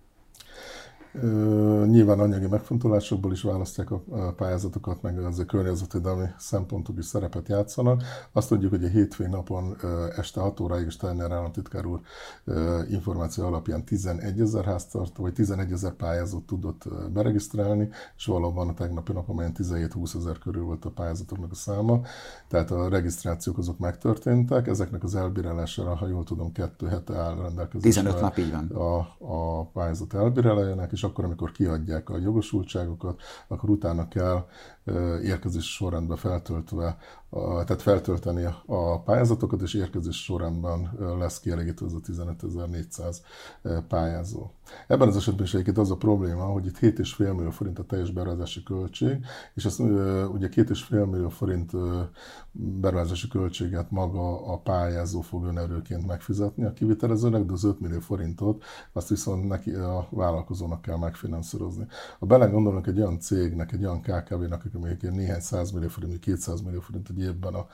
Nyilván 1.86 2.20
anyagi 2.20 2.46
megfontolásokból 2.46 3.32
is 3.32 3.42
választják 3.42 3.90
a 3.90 4.02
pályázatokat, 4.36 5.02
meg 5.02 5.18
az 5.18 5.38
a 5.38 5.44
környezetvédelmi 5.44 6.26
szempontok 6.38 6.98
is 6.98 7.04
szerepet 7.04 7.48
játszanak. 7.48 8.02
Azt 8.32 8.48
tudjuk, 8.48 8.70
hogy 8.70 8.84
a 8.84 8.88
hétfőn 8.88 9.30
napon 9.30 9.76
este 10.16 10.40
6 10.40 10.60
óráig 10.60 10.90
Steiner 10.90 11.32
államtitkár 11.32 11.86
úr 11.86 12.00
információ 12.90 13.44
alapján 13.46 13.84
11 13.84 14.40
ezer 14.40 14.64
háztartó, 14.64 15.22
vagy 15.22 15.32
11 15.32 15.72
ezer 15.72 15.92
pályázót 15.92 16.46
tudott 16.46 16.84
beregisztrálni, 17.12 17.88
és 18.16 18.24
valóban 18.26 18.68
a 18.68 18.74
tegnapi 18.74 19.12
nap, 19.12 19.28
amelyen 19.28 19.52
17-20 19.58 20.16
ezer 20.16 20.38
körül 20.38 20.62
volt 20.62 20.84
a 20.84 20.90
pályázatoknak 20.90 21.50
a 21.50 21.54
száma. 21.54 22.00
Tehát 22.48 22.70
a 22.70 22.88
regisztrációk 22.88 23.58
azok 23.58 23.78
megtörténtek, 23.78 24.66
ezeknek 24.66 25.02
az 25.02 25.14
elbírálására, 25.14 25.94
ha 25.94 26.08
jól 26.08 26.24
tudom, 26.24 26.52
kettő 26.52 26.86
hete 26.86 27.16
áll 27.16 27.36
rendelkezésre. 27.36 28.02
15 28.02 28.20
nap 28.20 28.38
így 28.38 28.52
van. 28.52 28.66
A, 28.68 28.98
a 29.18 29.64
pályázat 29.64 30.14
elbírálójának, 30.14 30.92
és 30.92 31.04
akkor, 31.08 31.24
amikor 31.24 31.50
kiadják 31.52 32.10
a 32.10 32.18
jogosultságokat, 32.18 33.20
akkor 33.48 33.70
utána 33.70 34.08
kell 34.08 34.46
érkezés 35.22 35.72
sorrendben 35.74 36.16
feltöltve, 36.16 36.96
tehát 37.30 37.82
feltölteni 37.82 38.44
a 38.66 39.00
pályázatokat, 39.00 39.62
és 39.62 39.74
érkezés 39.74 40.24
sorrendben 40.24 40.90
lesz 41.18 41.40
kielégítő 41.40 41.84
az 41.84 41.94
a 41.94 42.00
15.400 42.00 43.16
pályázó. 43.88 44.50
Ebben 44.86 45.08
az 45.08 45.16
esetben 45.16 45.44
is 45.44 45.54
egyébként 45.54 45.78
az 45.78 45.90
a 45.90 45.96
probléma, 45.96 46.44
hogy 46.44 46.66
itt 46.66 46.78
7,5 46.78 47.34
millió 47.36 47.50
forint 47.50 47.78
a 47.78 47.84
teljes 47.84 48.10
beruházási 48.10 48.62
költség, 48.62 49.24
és 49.54 49.64
ezt 49.64 49.80
ugye 49.80 50.48
2,5 50.48 51.10
millió 51.10 51.28
forint 51.28 51.72
beruházási 52.52 53.28
költséget 53.28 53.90
maga 53.90 54.52
a 54.52 54.58
pályázó 54.58 55.20
fog 55.20 55.44
önerőként 55.44 56.06
megfizetni 56.06 56.64
a 56.64 56.72
kivitelezőnek, 56.72 57.44
de 57.44 57.52
az 57.52 57.64
5 57.64 57.80
millió 57.80 58.00
forintot 58.00 58.64
azt 58.92 59.08
viszont 59.08 59.48
neki 59.48 59.74
a 59.74 60.06
vállalkozónak 60.10 60.82
kell 60.82 60.96
megfinanszírozni. 60.96 61.86
Ha 62.18 62.26
belegondolunk 62.26 62.86
egy 62.86 63.00
olyan 63.00 63.20
cégnek, 63.20 63.72
egy 63.72 63.84
olyan 63.84 64.00
KKV-nak, 64.00 64.64
aki 64.64 64.78
mondjuk 64.78 65.14
néhány 65.14 65.40
százmillió 65.40 65.88
forint, 65.88 66.18
200 66.18 66.60
millió 66.60 66.80
forint 66.80 67.08
egy 67.18 67.24
évben 67.24 67.54
a, 67.54 67.66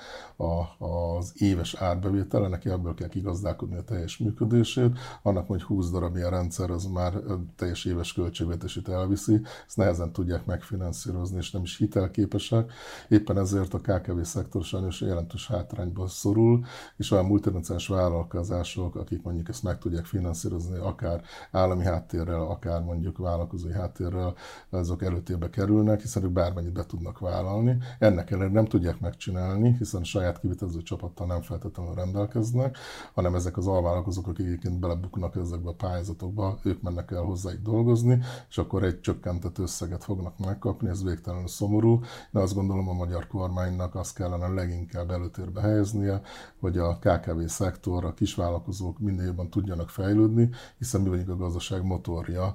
a, 0.45 0.85
az 0.85 1.33
éves 1.37 1.75
árbevétele, 1.75 2.49
neki 2.49 2.69
ebből 2.71 2.95
kell 2.95 3.09
kigazdálkodni 3.09 3.77
a 3.77 3.83
teljes 3.83 4.19
működését, 4.19 4.99
annak 5.23 5.47
hogy 5.47 5.63
20 5.63 5.91
darab 5.91 6.17
ilyen 6.17 6.31
rendszer 6.31 6.71
az 6.71 6.85
már 6.85 7.15
teljes 7.57 7.85
éves 7.85 8.13
költségvetését 8.13 8.89
elviszi, 8.89 9.41
ezt 9.67 9.77
nehezen 9.77 10.13
tudják 10.13 10.47
megfinanszírozni, 10.47 11.37
és 11.37 11.51
nem 11.51 11.63
is 11.63 11.77
hitelképesek. 11.77 12.73
Éppen 13.09 13.39
ezért 13.39 13.75
a 13.75 13.79
KKV 13.79 14.21
szektor 14.21 14.63
sajnos 14.63 15.01
jelentős 15.01 15.47
hátrányba 15.47 16.07
szorul, 16.07 16.65
és 16.97 17.11
olyan 17.11 17.25
multinacionális 17.25 17.89
vállalkozások, 17.89 18.97
akik 18.97 19.23
mondjuk 19.23 19.49
ezt 19.49 19.63
meg 19.63 19.79
tudják 19.79 20.05
finanszírozni, 20.05 20.79
akár 20.79 21.23
állami 21.51 21.85
háttérrel, 21.85 22.41
akár 22.41 22.83
mondjuk 22.83 23.19
vállalkozói 23.19 23.73
háttérrel, 23.73 24.35
azok 24.71 25.03
előtérbe 25.03 25.51
kerülnek, 25.51 26.01
hiszen 26.01 26.23
ők 26.25 26.31
bármennyit 26.31 26.73
be 26.73 26.87
tudnak 26.87 27.19
vállalni. 27.19 27.79
Ennek 27.99 28.31
ellenére 28.31 28.53
nem 28.53 28.65
tudják 28.65 29.01
megcsinálni, 29.01 29.34
hiszen 29.79 30.01
a 30.01 30.05
saját 30.05 30.41
kivitelező 30.41 30.83
csapattal 30.83 31.27
nem 31.27 31.43
feltétlenül 31.43 31.95
rendelkeznek, 31.95 32.79
hanem 33.15 33.35
ezek 33.35 33.57
az 33.57 33.67
alvállalkozók, 33.67 34.27
akik 34.27 34.47
egyébként 34.47 34.79
belebuknak 34.79 35.37
ezekbe 35.37 35.69
a 35.69 35.75
pályázatokba, 35.75 36.59
ők 36.63 36.83
mennek 36.83 37.11
el 37.11 37.23
hozzájuk 37.23 37.63
dolgozni, 37.63 38.21
és 38.49 38.59
akkor 38.59 38.83
egy 38.83 39.01
csökkentett 39.01 39.59
összeget 39.59 40.05
fognak 40.05 40.39
megkapni, 40.39 40.89
ez 40.89 41.05
végtelenül 41.05 41.49
szomorú. 41.49 42.01
De 42.31 42.41
azt 42.41 42.55
gondolom 42.55 42.89
a 42.89 42.93
magyar 42.93 43.27
kormánynak 43.27 43.95
azt 43.95 44.15
kellene 44.15 44.49
leginkább 44.49 45.11
előtérbe 45.11 45.61
helyeznie, 45.61 46.21
hogy 46.61 46.79
a 46.79 46.99
KKV 46.99 47.45
szektor, 47.47 48.05
a 48.05 48.15
kisvállalkozók 48.15 48.99
minél 48.99 49.25
jobban 49.25 49.51
tudjanak 49.51 49.89
fejlődni, 49.89 50.51
hiszen 50.79 51.01
mi 51.01 51.09
vagyunk 51.09 51.29
a 51.29 51.37
gazdaság 51.37 51.85
motorja, 51.85 52.55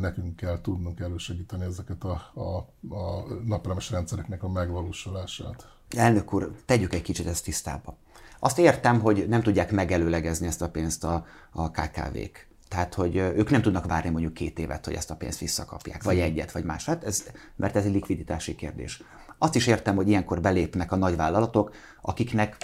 nekünk 0.00 0.36
kell 0.36 0.60
tudnunk 0.60 1.00
elősegíteni 1.00 1.64
ezeket 1.64 2.04
a, 2.04 2.30
a, 2.34 2.56
a 2.94 3.24
napelemes 3.44 3.90
rendszereknek 3.90 4.42
a 4.42 4.48
megvalósulását. 4.48 5.79
Elnök 5.96 6.32
úr, 6.32 6.52
tegyük 6.66 6.94
egy 6.94 7.02
kicsit 7.02 7.26
ezt 7.26 7.44
tisztába. 7.44 7.96
Azt 8.38 8.58
értem, 8.58 9.00
hogy 9.00 9.28
nem 9.28 9.42
tudják 9.42 9.70
megelőlegezni 9.70 10.46
ezt 10.46 10.62
a 10.62 10.70
pénzt 10.70 11.04
a, 11.04 11.26
a 11.50 11.70
KKV-k. 11.70 12.48
Tehát, 12.68 12.94
hogy 12.94 13.16
ők 13.16 13.50
nem 13.50 13.62
tudnak 13.62 13.86
várni 13.86 14.10
mondjuk 14.10 14.34
két 14.34 14.58
évet, 14.58 14.84
hogy 14.84 14.94
ezt 14.94 15.10
a 15.10 15.16
pénzt 15.16 15.38
visszakapják, 15.38 16.02
vagy 16.02 16.18
egyet, 16.18 16.52
vagy 16.52 16.64
másat, 16.64 17.04
ez, 17.04 17.24
mert 17.56 17.76
ez 17.76 17.84
egy 17.84 17.92
likviditási 17.92 18.54
kérdés. 18.54 19.02
Azt 19.38 19.54
is 19.54 19.66
értem, 19.66 19.96
hogy 19.96 20.08
ilyenkor 20.08 20.40
belépnek 20.40 20.92
a 20.92 20.96
nagyvállalatok, 20.96 21.74
akiknek 22.00 22.56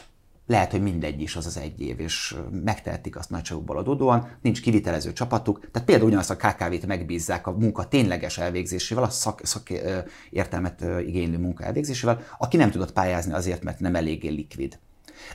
lehet, 0.46 0.70
hogy 0.70 0.82
mindegy 0.82 1.20
is 1.20 1.36
az 1.36 1.46
az 1.46 1.58
egy 1.58 1.80
év, 1.80 2.00
és 2.00 2.36
megtehetik 2.50 3.16
azt 3.16 3.30
nagyságukból 3.30 3.76
adódóan, 3.78 4.28
nincs 4.42 4.60
kivitelező 4.60 5.12
csapatuk, 5.12 5.70
tehát 5.70 5.88
például 5.88 6.08
ugyanazt 6.08 6.30
a 6.30 6.36
KKV-t 6.36 6.86
megbízzák 6.86 7.46
a 7.46 7.50
munka 7.50 7.88
tényleges 7.88 8.38
elvégzésével, 8.38 9.04
a 9.04 9.08
szak, 9.08 9.40
szak 9.44 9.68
értelmet 10.30 10.84
igénylő 11.06 11.38
munka 11.38 11.64
elvégzésével, 11.64 12.20
aki 12.38 12.56
nem 12.56 12.70
tudott 12.70 12.92
pályázni 12.92 13.32
azért, 13.32 13.62
mert 13.62 13.80
nem 13.80 13.94
eléggé 13.94 14.28
likvid. 14.28 14.78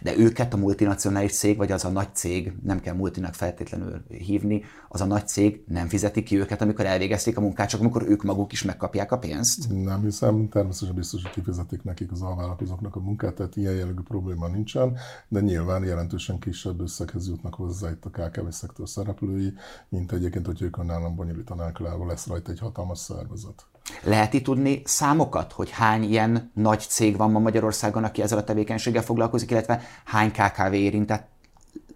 De 0.01 0.17
őket 0.17 0.53
a 0.53 0.57
multinacionális 0.57 1.31
cég, 1.31 1.57
vagy 1.57 1.71
az 1.71 1.85
a 1.85 1.89
nagy 1.89 2.15
cég, 2.15 2.53
nem 2.63 2.79
kell 2.79 2.93
multinak 2.93 3.33
feltétlenül 3.33 4.03
hívni, 4.07 4.63
az 4.89 5.01
a 5.01 5.05
nagy 5.05 5.27
cég 5.27 5.63
nem 5.67 5.87
fizeti 5.87 6.23
ki 6.23 6.39
őket, 6.39 6.61
amikor 6.61 6.85
elvégezték 6.85 7.37
a 7.37 7.41
munkát, 7.41 7.69
csak 7.69 7.79
amikor 7.79 8.03
ők 8.07 8.23
maguk 8.23 8.51
is 8.51 8.63
megkapják 8.63 9.11
a 9.11 9.17
pénzt? 9.17 9.69
Nem 9.83 10.01
hiszem, 10.01 10.49
természetesen 10.49 10.95
biztos, 10.95 11.21
hogy 11.21 11.31
kifizetik 11.31 11.83
nekik 11.83 12.11
az 12.11 12.21
alvállalkozóknak 12.21 12.95
a 12.95 12.99
munkát, 12.99 13.33
tehát 13.33 13.55
ilyen 13.55 13.73
jellegű 13.73 14.01
probléma 14.03 14.47
nincsen, 14.47 14.97
de 15.27 15.39
nyilván 15.39 15.83
jelentősen 15.83 16.39
kisebb 16.39 16.81
összeghez 16.81 17.27
jutnak 17.27 17.53
hozzá 17.53 17.89
itt 17.89 18.05
a 18.05 18.09
KKV 18.09 18.49
szektor 18.49 18.89
szereplői, 18.89 19.53
mint 19.89 20.11
egyébként, 20.11 20.45
hogy 20.45 20.61
ők 20.61 20.77
önállóan 20.77 21.15
bonyolítanák 21.15 21.79
le, 21.79 21.95
lesz 22.07 22.27
rajta 22.27 22.51
egy 22.51 22.59
hatalmas 22.59 22.99
szervezet. 22.99 23.70
Lehet 24.03 24.33
itt 24.33 24.43
tudni 24.43 24.81
számokat, 24.85 25.51
hogy 25.51 25.69
hány 25.69 26.03
ilyen 26.03 26.51
nagy 26.53 26.79
cég 26.79 27.17
van 27.17 27.31
ma 27.31 27.39
Magyarországon, 27.39 28.03
aki 28.03 28.21
ezzel 28.21 28.37
a 28.37 28.43
tevékenységgel 28.43 29.03
foglalkozik, 29.03 29.51
illetve 29.51 29.81
hány 30.05 30.31
KKV 30.31 30.73
érintett 30.73 31.30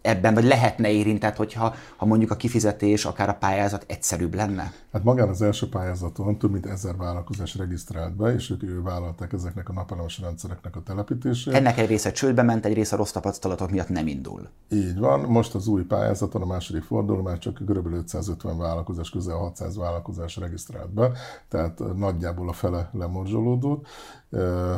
ebben, 0.06 0.34
vagy 0.34 0.44
lehetne 0.44 0.92
érintett, 0.92 1.36
hogyha 1.36 1.76
ha 1.96 2.06
mondjuk 2.06 2.32
a 2.32 2.36
kifizetés, 2.36 3.06
akár 3.06 3.30
a 3.30 3.34
pályázat 3.34 3.86
egyszerűbb 3.88 4.36
lenne? 4.36 4.72
Hát 4.92 5.04
magán 5.04 5.30
az 5.30 5.42
első 5.42 5.70
pályázaton 5.70 6.38
több 6.38 6.52
mint 6.52 6.66
ezer 6.66 6.96
vállalkozás 6.96 7.56
regisztrált 7.56 8.16
be, 8.16 8.34
és 8.34 8.50
ők 8.50 8.64
ő 8.64 8.82
vállalták 8.82 9.34
ezeknek 9.34 9.70
a 9.70 9.74
napelemes 9.74 10.20
rendszereknek 10.20 10.76
a 10.76 10.82
telepítését. 10.84 11.54
Ennek 11.54 11.78
egy 11.78 11.88
része 11.88 12.12
csődbe 12.12 12.42
ment, 12.42 12.66
egy 12.66 12.74
része 12.74 12.96
rossz 12.96 13.12
tapasztalatok 13.12 13.72
miatt 13.72 13.90
nem 13.90 14.08
indul. 14.08 14.50
Így 14.72 15.00
van. 15.00 15.20
Most 15.20 15.56
az 15.56 15.68
új 15.68 15.84
pályázaton, 15.84 16.42
a 16.42 16.46
második 16.46 16.84
forduló 16.84 17.22
már 17.22 17.38
csak 17.38 17.54
kb. 17.54 17.94
550 17.94 18.58
vállalkozás, 18.58 19.10
közel 19.10 19.36
600 19.36 19.78
vállalkozás 19.78 20.38
regisztrált 20.38 20.90
be, 20.90 21.12
tehát 21.50 21.82
nagyjából 21.96 22.50
a 22.50 22.54
fele 22.54 22.90
lemorzsolódott. 22.94 23.88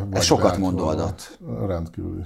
Ez 0.09 0.23
sokat 0.23 0.57
mondó 0.57 0.87
adat. 0.87 1.39
Rendkívül 1.65 2.25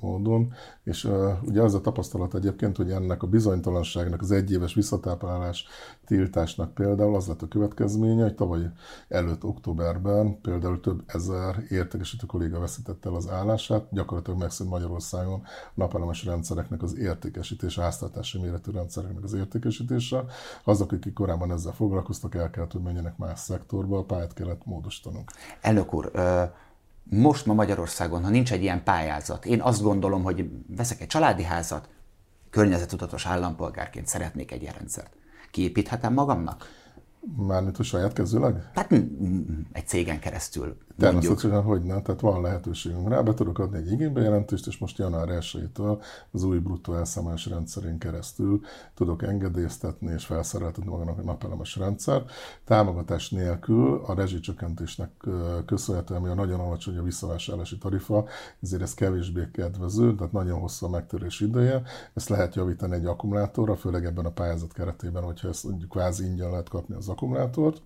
módon. 0.00 0.52
És 0.84 1.08
ugye 1.42 1.62
az 1.62 1.74
a 1.74 1.80
tapasztalat 1.80 2.34
egyébként, 2.34 2.76
hogy 2.76 2.90
ennek 2.90 3.22
a 3.22 3.26
bizonytalanságnak, 3.26 4.20
az 4.20 4.30
egyéves 4.30 4.74
visszatáplálás 4.74 5.66
tiltásnak 6.10 6.74
például 6.74 7.14
az 7.14 7.26
lett 7.26 7.42
a 7.42 7.48
következménye, 7.48 8.22
hogy 8.22 8.34
tavaly 8.34 8.70
előtt 9.08 9.44
októberben 9.44 10.40
például 10.40 10.80
több 10.80 11.02
ezer 11.06 11.64
értékesítő 11.68 12.26
kolléga 12.26 12.60
veszítette 12.60 13.08
el 13.08 13.14
az 13.14 13.28
állását, 13.28 13.86
gyakorlatilag 13.90 14.38
megszűnt 14.38 14.70
Magyarországon 14.70 15.42
napelemes 15.74 16.24
rendszereknek 16.24 16.82
az 16.82 16.96
értékesítése, 16.96 17.82
háztartási 17.82 18.38
méretű 18.38 18.70
rendszereknek 18.70 19.24
az 19.24 19.32
értékesítése. 19.32 20.24
Azok, 20.64 20.92
akik 20.92 21.12
korábban 21.12 21.52
ezzel 21.52 21.72
foglalkoztak, 21.72 22.34
el 22.34 22.50
kellett, 22.50 22.72
hogy 22.72 22.82
menjenek 22.82 23.16
más 23.16 23.38
szektorba, 23.38 23.98
a 23.98 24.04
pályát 24.04 24.34
kellett 24.34 24.64
módosítanunk. 24.64 25.30
Elnök 25.60 25.94
úr, 25.94 26.10
most 27.02 27.46
ma 27.46 27.54
Magyarországon, 27.54 28.22
ha 28.22 28.30
nincs 28.30 28.52
egy 28.52 28.62
ilyen 28.62 28.82
pályázat, 28.82 29.46
én 29.46 29.60
azt 29.60 29.82
gondolom, 29.82 30.22
hogy 30.22 30.50
veszek 30.66 31.00
egy 31.00 31.06
családi 31.06 31.42
házat, 31.42 31.88
környezetudatos 32.50 33.26
állampolgárként 33.26 34.06
szeretnék 34.06 34.52
egy 34.52 34.62
ilyen 34.62 34.74
rendszert. 34.74 35.18
Kiépíthetem 35.50 36.12
magamnak? 36.12 36.66
Mármint 37.36 37.78
a 37.78 37.82
saját 37.82 38.12
kezűleg? 38.12 38.70
Hát 38.74 38.92
egy 39.72 39.86
cégen 39.86 40.18
keresztül. 40.18 40.76
Természetesen, 40.98 41.62
hogy 41.62 41.82
nem, 41.82 42.02
tehát 42.02 42.20
van 42.20 42.42
lehetőségünk 42.42 43.08
rá, 43.08 43.20
be 43.20 43.34
tudok 43.34 43.58
adni 43.58 43.76
egy 43.76 43.92
igénybejelentést, 43.92 44.66
és 44.66 44.78
most 44.78 44.98
január 44.98 45.28
1 45.28 45.70
az 46.30 46.42
új 46.42 46.58
bruttó 46.58 46.94
elszámolás 46.94 47.46
rendszerén 47.46 47.98
keresztül 47.98 48.60
tudok 48.94 49.22
engedélyeztetni 49.22 50.12
és 50.12 50.24
felszereltetni 50.24 50.90
magának 50.90 51.18
a 51.18 51.22
napelemes 51.22 51.76
rendszert. 51.76 52.30
Támogatás 52.64 53.30
nélkül 53.30 54.02
a 54.06 54.14
rezsicsökkentésnek 54.14 55.10
köszönhetően, 55.66 56.20
ami 56.20 56.30
a 56.30 56.34
nagyon 56.34 56.60
alacsony 56.60 56.98
a 56.98 57.02
visszavásárlási 57.02 57.78
tarifa, 57.78 58.24
ezért 58.62 58.82
ez 58.82 58.94
kevésbé 58.94 59.48
kedvező, 59.52 60.14
tehát 60.14 60.32
nagyon 60.32 60.60
hosszú 60.60 60.86
a 60.86 60.88
megtörés 60.88 61.40
ideje. 61.40 61.82
Ezt 62.14 62.28
lehet 62.28 62.54
javítani 62.54 62.94
egy 62.94 63.06
akkumulátorra, 63.06 63.76
főleg 63.76 64.04
ebben 64.04 64.24
a 64.24 64.30
pályázat 64.30 64.72
keretében, 64.72 65.22
hogyha 65.22 65.48
ezt 65.48 65.64
mondjuk 65.64 65.90
kvázi 65.90 66.24
ingyen 66.24 66.50
lehet 66.50 66.68
kapni 66.68 66.94
az 66.94 67.08
akkumulátort 67.10 67.82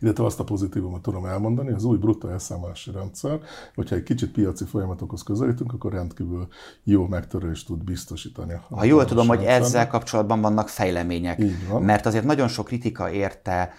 illetve 0.00 0.24
azt 0.24 0.40
a 0.40 0.44
pozitívumot 0.44 1.02
tudom 1.02 1.24
elmondani, 1.24 1.72
az 1.72 1.84
új 1.84 1.96
bruttó 1.96 2.28
elszámolási 2.28 2.90
rendszer, 2.90 3.40
hogyha 3.74 3.94
egy 3.94 4.02
kicsit 4.02 4.30
piaci 4.30 4.64
folyamatokhoz 4.64 5.22
közelítünk, 5.22 5.72
akkor 5.72 5.92
rendkívül 5.92 6.48
jó 6.84 7.06
megtörést 7.06 7.66
tud 7.66 7.84
biztosítani. 7.84 8.60
Ha 8.70 8.84
jól 8.84 9.04
tudom, 9.04 9.28
hogy 9.28 9.44
ezzel 9.44 9.86
kapcsolatban 9.86 10.40
vannak 10.40 10.68
fejlemények, 10.68 11.42
van. 11.68 11.82
mert 11.82 12.06
azért 12.06 12.24
nagyon 12.24 12.48
sok 12.48 12.66
kritika 12.66 13.10
érte 13.10 13.72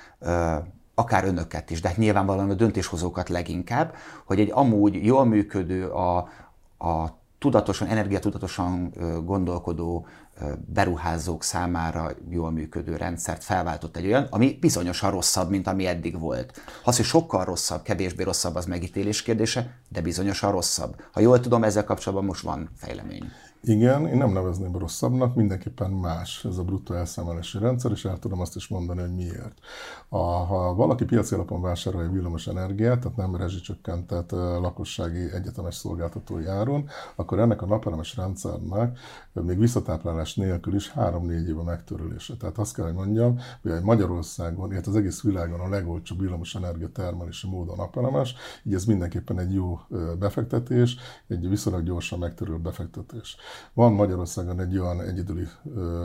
akár 0.94 1.26
önöket 1.26 1.70
is, 1.70 1.82
de 1.82 1.88
hát 1.88 1.98
nyilvánvalóan 1.98 2.50
a 2.50 2.54
döntéshozókat 2.54 3.30
leginkább, 3.30 3.94
hogy 4.26 4.40
egy 4.40 4.52
amúgy 4.54 5.06
jól 5.06 5.26
működő, 5.26 5.88
a, 5.88 6.18
a 6.78 7.18
tudatosan, 7.40 7.88
energiatudatosan 7.88 8.94
gondolkodó 9.26 10.08
beruházók 10.74 11.44
számára 11.44 12.12
jól 12.30 12.52
működő 12.52 12.96
rendszert 12.96 13.44
felváltott 13.44 13.98
egy 13.98 14.06
olyan, 14.06 14.28
ami 14.30 14.58
bizonyosan 14.60 15.12
rosszabb, 15.12 15.50
mint 15.50 15.68
ami 15.68 15.86
eddig 15.86 16.20
volt. 16.20 16.62
Az, 16.84 16.96
hogy 16.96 17.06
sokkal 17.06 17.46
rosszabb, 17.46 17.82
kevésbé 17.82 18.24
rosszabb, 18.24 18.56
az 18.56 18.66
megítélés 18.66 19.22
kérdése, 19.22 19.74
de 19.90 20.02
bizonyosan 20.02 20.52
rosszabb. 20.52 21.02
Ha 21.12 21.20
jól 21.20 21.40
tudom, 21.40 21.64
ezzel 21.64 21.84
kapcsolatban 21.84 22.28
most 22.28 22.44
van 22.44 22.70
fejlemény. 22.78 23.32
Igen, 23.62 24.08
én 24.08 24.18
nem 24.18 24.32
nevezném 24.32 24.78
rosszabbnak, 24.78 25.36
mindenképpen 25.36 25.92
más 25.92 26.46
ez 26.46 26.58
a 26.58 26.64
bruttó 26.64 26.94
elszámolási 26.94 27.58
rendszer, 27.60 27.92
és 27.92 28.06
el 28.06 28.20
tudom 28.20 28.40
azt 28.40 28.56
is 28.56 28.68
mondani, 28.68 29.00
hogy 29.00 29.16
miért. 29.16 29.60
A, 30.10 30.18
ha 30.18 30.74
valaki 30.74 31.06
piaci 31.06 31.34
alapon 31.34 31.62
vásárolja 31.62 32.12
villamos 32.12 32.48
energiát, 32.48 33.00
tehát 33.00 33.18
nem 33.18 33.36
rezsicsökkentett 33.36 34.32
lakossági 34.32 35.32
egyetemes 35.34 35.76
szolgáltatói 35.76 36.46
áron, 36.46 36.90
akkor 37.16 37.40
ennek 37.40 37.62
a 37.62 37.66
napelemes 37.66 38.16
rendszernek 38.16 39.00
még 39.34 39.60
visszatáplálás 39.60 40.36
nélkül 40.36 40.76
is 40.76 40.94
3-4 40.96 41.48
év 41.48 41.60
a 41.60 41.64
megtörülése. 41.64 42.36
Tehát 42.36 42.58
azt 42.58 42.74
kell, 42.76 42.86
hogy 42.86 42.94
mondjam, 42.94 43.40
hogy 43.62 43.72
Magyarországon, 43.82 44.72
illetve 44.72 44.92
az 44.92 44.98
egész 44.98 45.22
világon 45.22 45.60
a 45.60 45.70
legolcsóbb 45.70 46.20
villamos 46.20 46.56
energia 46.56 46.90
termelési 46.90 47.48
mód 47.48 47.70
a 47.70 47.76
napelemes, 47.76 48.36
így 48.64 48.74
ez 48.74 48.86
mindenképpen 48.86 49.40
egy 49.40 49.54
jó 49.54 49.80
befektetés, 50.20 50.98
egy 51.28 51.50
viszonylag 51.50 51.84
gyorsan 51.84 52.20
megtörül 52.20 52.58
befektetés. 52.58 53.38
Van 53.74 53.94
Magyarországon 53.94 54.60
egy 54.60 54.78
olyan 54.78 55.02
egyedüli, 55.02 55.48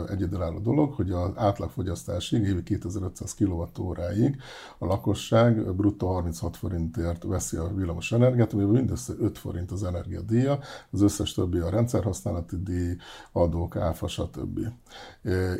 egyedülálló 0.07 0.59
dolog, 0.59 0.93
hogy 0.93 1.11
az 1.11 1.31
átlagfogyasztásig, 1.35 2.41
évi 2.41 2.63
2500 2.63 3.35
kWh-ig 3.35 4.41
a 4.77 4.85
lakosság 4.85 5.75
bruttó 5.75 6.07
36 6.07 6.57
forintért 6.57 7.23
veszi 7.23 7.57
a 7.57 7.67
villamos 7.75 8.11
energiát, 8.11 8.53
amiben 8.53 8.73
mindössze 8.73 9.13
5 9.19 9.37
forint 9.37 9.71
az 9.71 9.83
energiadíja, 9.83 10.59
az 10.91 11.01
összes 11.01 11.33
többi 11.33 11.57
a 11.57 11.69
rendszerhasználati 11.69 12.63
díj, 12.63 12.95
adók, 13.31 13.75
áfa, 13.75 14.07
stb. 14.07 14.59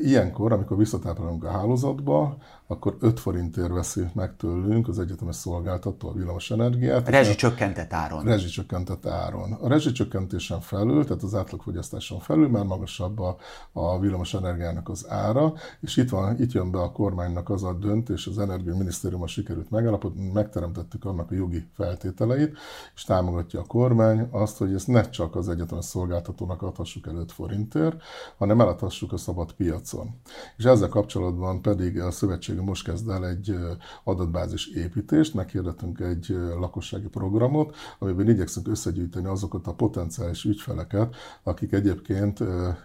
Ilyenkor, 0.02 0.52
amikor 0.52 0.78
visszatáplálunk 0.78 1.44
a 1.44 1.52
hálózatba, 1.52 2.38
akkor 2.68 2.98
5 3.00 3.20
forintért 3.20 3.72
veszi 3.72 4.04
meg 4.14 4.36
tőlünk 4.36 4.88
az 4.88 5.00
egyetemes 5.00 5.36
szolgáltató 5.36 6.10
a 6.10 6.14
villamos 6.14 6.52
energiát. 6.52 7.10
Rezsicsökkentett 7.10 7.94
áron. 7.94 8.24
Rezsicsökkentett 8.24 9.06
áron. 9.06 9.52
A 9.52 9.68
rezsicsökkentésen 9.68 10.62
felül, 10.62 11.04
tehát 11.04 11.24
az 11.24 11.36
átlagfogyasztáson 11.36 12.20
felül 12.20 12.50
már 12.50 12.64
magasabb 12.66 13.20
a, 13.20 13.38
a 13.72 14.00
villamos 14.00 14.34
energiának 14.34 14.90
az 14.90 15.06
ára, 15.10 15.54
és 15.80 15.98
itt, 15.98 16.10
van, 16.10 16.42
itt 16.42 16.52
jön 16.52 16.72
be 16.72 16.80
a 16.80 16.92
kormánynak 16.92 17.50
az 17.50 17.64
a 17.64 17.74
döntés, 17.74 18.28
az 18.28 18.40
Energiaminisztériummal 18.40 19.28
sikerült 19.28 19.70
megállapodni, 19.70 20.32
megteremtettük 20.32 21.06
annak 21.06 21.32
a 21.32 21.36
jogi 21.36 21.68
feltételeit, 21.76 22.58
és 22.96 23.04
támogatja 23.04 23.60
a 23.60 23.66
kormány 23.66 24.28
azt, 24.32 24.58
hogy 24.58 24.74
ezt 24.74 24.88
ne 24.88 25.10
csak 25.10 25.36
az 25.36 25.50
egyetemes 25.50 25.86
szolgáltatónak 25.86 26.62
adhassuk 26.62 27.08
el 27.08 27.16
5 27.16 27.32
forintért, 27.32 28.02
hanem 28.38 28.62
eladhassuk 28.62 29.14
a 29.14 29.18
szabad 29.18 29.54
piacon. 29.54 30.10
És 30.58 30.64
ezzel 30.64 30.90
kapcsolatban 30.90 31.62
pedig 31.62 32.00
a 32.00 32.12
szövetség 32.12 32.55
ügynöksége 32.56 32.62
most 32.62 32.84
kezd 32.84 33.10
el 33.10 33.28
egy 33.28 33.56
adatbázis 34.04 34.68
építést, 34.68 35.34
meghirdetünk 35.34 36.00
egy 36.00 36.38
lakossági 36.60 37.08
programot, 37.08 37.76
amiben 38.00 38.30
igyekszünk 38.30 38.68
összegyűjteni 38.68 39.28
azokat 39.28 39.68
a 39.68 39.74
potenciális 39.74 40.44
ügyfeleket, 40.44 41.16
akik 41.44 41.72
egyébként 41.72 42.40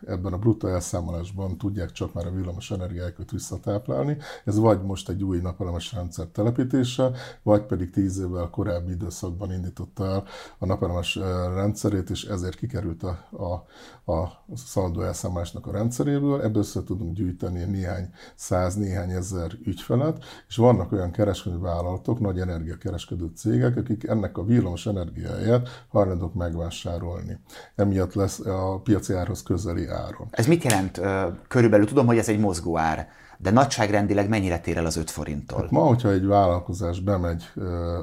ebben 0.06 0.32
a 0.32 0.38
bruttó 0.38 0.68
elszámolásban 0.68 1.58
tudják 1.58 1.92
csak 1.92 2.12
már 2.12 2.26
a 2.26 2.30
villamos 2.30 2.70
energiákat 2.70 3.30
visszatáplálni. 3.30 4.16
Ez 4.44 4.58
vagy 4.58 4.82
most 4.82 5.08
egy 5.08 5.22
új 5.22 5.38
napelemes 5.40 5.92
rendszer 5.92 6.26
telepítése, 6.26 7.10
vagy 7.42 7.62
pedig 7.62 7.90
tíz 7.90 8.18
évvel 8.18 8.50
korábbi 8.50 8.90
időszakban 8.90 9.52
indította 9.52 10.04
el 10.04 10.24
a 10.58 10.66
napelemes 10.66 11.14
rendszerét, 11.54 12.10
és 12.10 12.24
ezért 12.24 12.56
kikerült 12.56 13.02
a, 13.02 13.08
a, 13.30 13.64
a 14.10 14.44
szaldó 14.56 15.02
elszámolásnak 15.02 15.66
a 15.66 15.72
rendszeréből. 15.72 16.42
Ebből 16.42 16.62
össze 16.62 16.82
tudunk 16.82 17.14
gyűjteni 17.16 17.64
néhány 17.64 18.10
száz, 18.34 18.74
néhány 18.74 19.10
ezer 19.10 19.50
ügyfelet, 19.64 20.24
és 20.48 20.56
vannak 20.56 20.92
olyan 20.92 21.10
kereskedő 21.10 21.58
vállalatok, 21.58 22.20
nagy 22.20 22.38
energiakereskedő 22.38 23.30
cégek, 23.36 23.76
akik 23.76 24.04
ennek 24.04 24.38
a 24.38 24.44
villamos 24.44 24.86
energiáját 24.86 25.68
hajlandók 25.88 26.34
megvásárolni. 26.34 27.38
Emiatt 27.74 28.14
lesz 28.14 28.40
a 28.40 28.80
piaci 28.80 29.12
árhoz 29.12 29.42
közeli 29.42 29.86
áron. 29.86 30.28
Ez 30.30 30.46
mit 30.46 30.64
jelent 30.64 31.00
körülbelül? 31.48 31.86
Tudom, 31.86 32.06
hogy 32.06 32.18
ez 32.18 32.28
egy 32.28 32.38
mozgó 32.38 32.78
ár 32.78 33.08
de 33.42 33.50
nagyságrendileg 33.50 34.28
mennyire 34.28 34.58
tér 34.58 34.76
el 34.76 34.86
az 34.86 34.96
5 34.96 35.10
forinttól? 35.10 35.60
Hát 35.60 35.70
ma, 35.70 35.80
hogyha 35.80 36.10
egy 36.10 36.26
vállalkozás 36.26 37.00
bemegy 37.00 37.44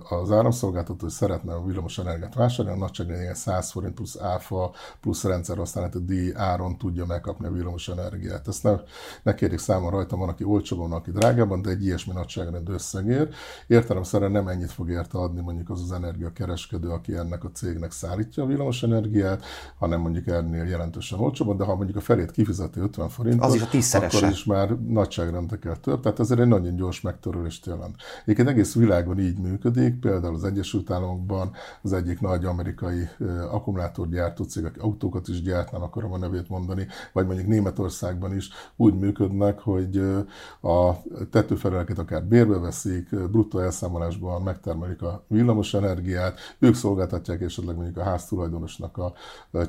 az 0.09 0.31
áramszolgáltató, 0.31 0.97
hogy 0.99 1.09
szeretne 1.09 1.53
a 1.53 1.65
villamos 1.65 1.97
energiát 1.97 2.33
vásárolni, 2.33 2.79
a 2.79 2.83
nagyságrendileg 2.83 3.35
100 3.35 3.71
forint 3.71 3.93
plusz 3.93 4.17
áfa 4.21 4.71
plusz 5.01 5.23
rendszerhasználati 5.23 6.05
díj 6.05 6.31
áron 6.35 6.77
tudja 6.77 7.05
megkapni 7.05 7.45
a 7.45 7.51
villamos 7.51 7.87
energiát. 7.87 8.47
Ezt 8.47 8.63
ne, 8.63 8.71
ne 9.23 9.35
kérjék 9.35 9.59
számon 9.59 9.91
rajta, 9.91 10.15
van, 10.17 10.29
aki 10.29 10.43
olcsóban, 10.43 10.91
aki 10.91 11.11
drágában, 11.11 11.61
de 11.61 11.69
egy 11.69 11.85
ilyesmi 11.85 12.13
nagyságrendű 12.13 12.71
összegér. 12.71 13.29
Értelemszerűen 13.67 14.31
nem 14.31 14.47
ennyit 14.47 14.71
fog 14.71 14.89
érte 14.89 15.17
adni 15.17 15.41
mondjuk 15.41 15.69
az 15.69 15.81
az 15.81 15.91
energiakereskedő, 15.91 16.89
aki 16.89 17.15
ennek 17.15 17.43
a 17.43 17.51
cégnek 17.53 17.91
szállítja 17.91 18.43
a 18.43 18.45
villamos 18.45 18.83
energiát, 18.83 19.43
hanem 19.77 19.99
mondjuk 19.99 20.27
ennél 20.27 20.63
jelentősen 20.63 21.19
olcsóban, 21.19 21.57
de 21.57 21.63
ha 21.63 21.75
mondjuk 21.75 21.97
a 21.97 22.01
felét 22.01 22.31
kifizeti 22.31 22.79
50 22.79 23.09
forintot, 23.09 23.45
az 23.45 23.53
is 23.73 23.93
a 23.93 23.97
akkor 23.97 24.29
is 24.29 24.43
már 24.43 24.69
nagyság 24.69 25.26
nagyságrendekkel 25.31 25.79
több, 25.79 26.01
tehát 26.01 26.19
ezért 26.19 26.39
egy 26.39 26.47
nagyon 26.47 26.75
gyors 26.75 27.01
megtörülést 27.01 27.65
jelent. 27.65 27.95
Egyébként 28.21 28.47
egész 28.47 28.75
világon 28.75 29.19
így 29.19 29.37
működik, 29.37 29.99
például 29.99 30.33
az 30.33 30.43
Egyesült 30.43 30.91
Államokban 30.91 31.51
az 31.81 31.93
egyik 31.93 32.19
nagy 32.19 32.45
amerikai 32.45 33.09
akkumulátorgyártó 33.51 34.43
cég, 34.43 34.65
aki 34.65 34.79
autókat 34.79 35.27
is 35.27 35.41
gyárt, 35.41 35.71
nem 35.71 35.81
akarom 35.81 36.13
a 36.13 36.17
nevét 36.17 36.49
mondani, 36.49 36.87
vagy 37.13 37.25
mondjuk 37.25 37.47
Németországban 37.47 38.35
is 38.35 38.49
úgy 38.75 38.93
működnek, 38.93 39.59
hogy 39.59 39.97
a 40.61 41.01
tetőfeleleket 41.31 41.99
akár 41.99 42.23
bérbe 42.23 42.57
veszik, 42.57 43.09
bruttó 43.09 43.59
elszámolásban 43.59 44.41
megtermelik 44.41 45.01
a 45.01 45.23
villamos 45.27 45.73
energiát, 45.73 46.39
ők 46.59 46.75
szolgáltatják 46.75 47.41
esetleg 47.41 47.75
mondjuk 47.75 47.97
a 47.97 48.03
háztulajdonosnak 48.03 48.97
a 48.97 49.13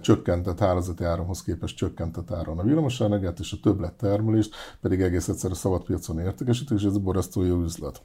csökkentett 0.00 0.58
hálózati 0.58 1.04
áramhoz 1.04 1.42
képest 1.42 1.76
csökkentett 1.76 2.30
áron 2.30 2.58
a 2.58 2.62
villamos 2.62 3.00
energiát, 3.00 3.38
és 3.38 3.52
a 3.52 3.56
többlettermelést 3.62 4.54
pedig 4.80 5.00
egész 5.00 5.28
egyszer 5.48 5.70
a 5.70 5.70
szabadpiacon 5.70 6.18
értékesítik, 6.18 6.78
és 6.78 6.84
ez 6.84 6.94
a 6.94 7.00
üzlet. 7.62 8.02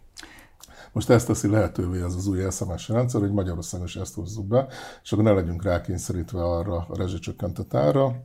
Most 0.92 1.10
ezt 1.10 1.28
teszi 1.28 1.50
lehetővé 1.50 2.02
az 2.02 2.16
az 2.16 2.28
új 2.28 2.50
SMS 2.52 2.90
rendszer, 2.90 3.22
hogy 3.22 3.32
Magyarországon 3.32 3.86
is 3.86 3.96
ezt 3.96 4.16
hozzuk 4.16 4.48
be, 4.48 4.68
és 5.04 5.12
akkor 5.12 5.24
ne 5.24 5.32
legyünk 5.32 5.64
rákényszerítve 5.64 6.44
arra 6.44 6.86
a 6.90 6.98
rezsicsökkentett 6.98 7.74
ára, 7.74 8.16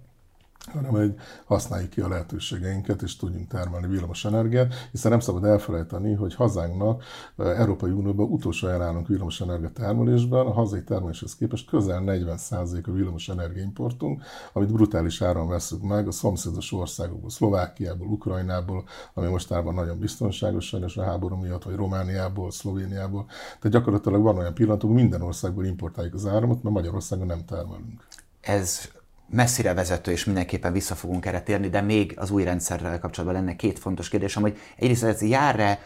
hanem 0.73 0.91
hogy 0.91 1.15
használjuk 1.45 1.91
ki 1.91 2.01
a 2.01 2.09
lehetőségeinket, 2.09 3.03
és 3.03 3.17
tudjunk 3.17 3.49
termelni 3.49 3.87
villamos 3.87 4.25
energiát, 4.25 4.75
hiszen 4.91 5.11
nem 5.11 5.21
szabad 5.21 5.45
elfelejteni, 5.45 6.15
hogy 6.15 6.35
hazánknak 6.35 7.03
Európai 7.37 7.91
Unióban 7.91 8.31
utolsó 8.31 8.67
helyen 8.67 8.83
állunk 8.83 9.09
villamos 9.09 9.41
energia 9.41 9.71
termelésben, 9.71 10.47
a 10.47 10.53
hazai 10.53 10.83
termeléshez 10.83 11.37
képest 11.37 11.69
közel 11.69 12.03
40% 12.07 12.85
a 12.87 12.91
villamos 12.91 13.29
energiaimportunk, 13.29 14.23
amit 14.53 14.73
brutális 14.73 15.23
áron 15.23 15.49
veszünk 15.49 15.83
meg 15.83 16.07
a 16.07 16.13
szomszédos 16.13 16.73
országokból, 16.73 17.31
Szlovákiából, 17.31 18.07
Ukrajnából, 18.07 18.85
ami 19.15 19.29
mostában 19.29 19.75
nagyon 19.75 19.99
biztonságos 19.99 20.67
sajnos 20.67 20.97
a 20.97 21.05
háború 21.05 21.37
miatt, 21.37 21.63
vagy 21.63 21.75
Romániából, 21.75 22.51
Szlovéniából. 22.51 23.27
Tehát 23.27 23.77
gyakorlatilag 23.77 24.23
van 24.23 24.37
olyan 24.37 24.55
pillanatunk, 24.55 24.95
minden 24.95 25.23
országból 25.23 25.65
importáljuk 25.65 26.15
az 26.15 26.27
áramot, 26.27 26.63
mert 26.63 26.75
Magyarországon 26.75 27.27
nem 27.27 27.45
termelünk. 27.45 28.07
Ez 28.41 28.91
messzire 29.31 29.75
vezető, 29.75 30.11
és 30.11 30.25
mindenképpen 30.25 30.73
vissza 30.73 30.95
fogunk 30.95 31.27
erre 31.27 31.43
térni, 31.43 31.69
de 31.69 31.81
még 31.81 32.15
az 32.17 32.31
új 32.31 32.45
rendszerrel 32.45 32.99
kapcsolatban 32.99 33.41
lenne 33.41 33.57
két 33.57 33.79
fontos 33.79 34.09
kérdésem, 34.09 34.43
hogy 34.43 34.59
egyrészt 34.77 35.05
ez 35.05 35.23
jár-e 35.23 35.79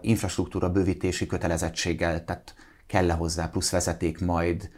infrastruktúra 0.00 0.70
bővítési 0.70 1.26
kötelezettséggel, 1.26 2.24
tehát 2.24 2.54
kell-e 2.86 3.12
hozzá 3.12 3.46
plusz 3.46 3.70
vezeték 3.70 4.20
majd, 4.20 4.70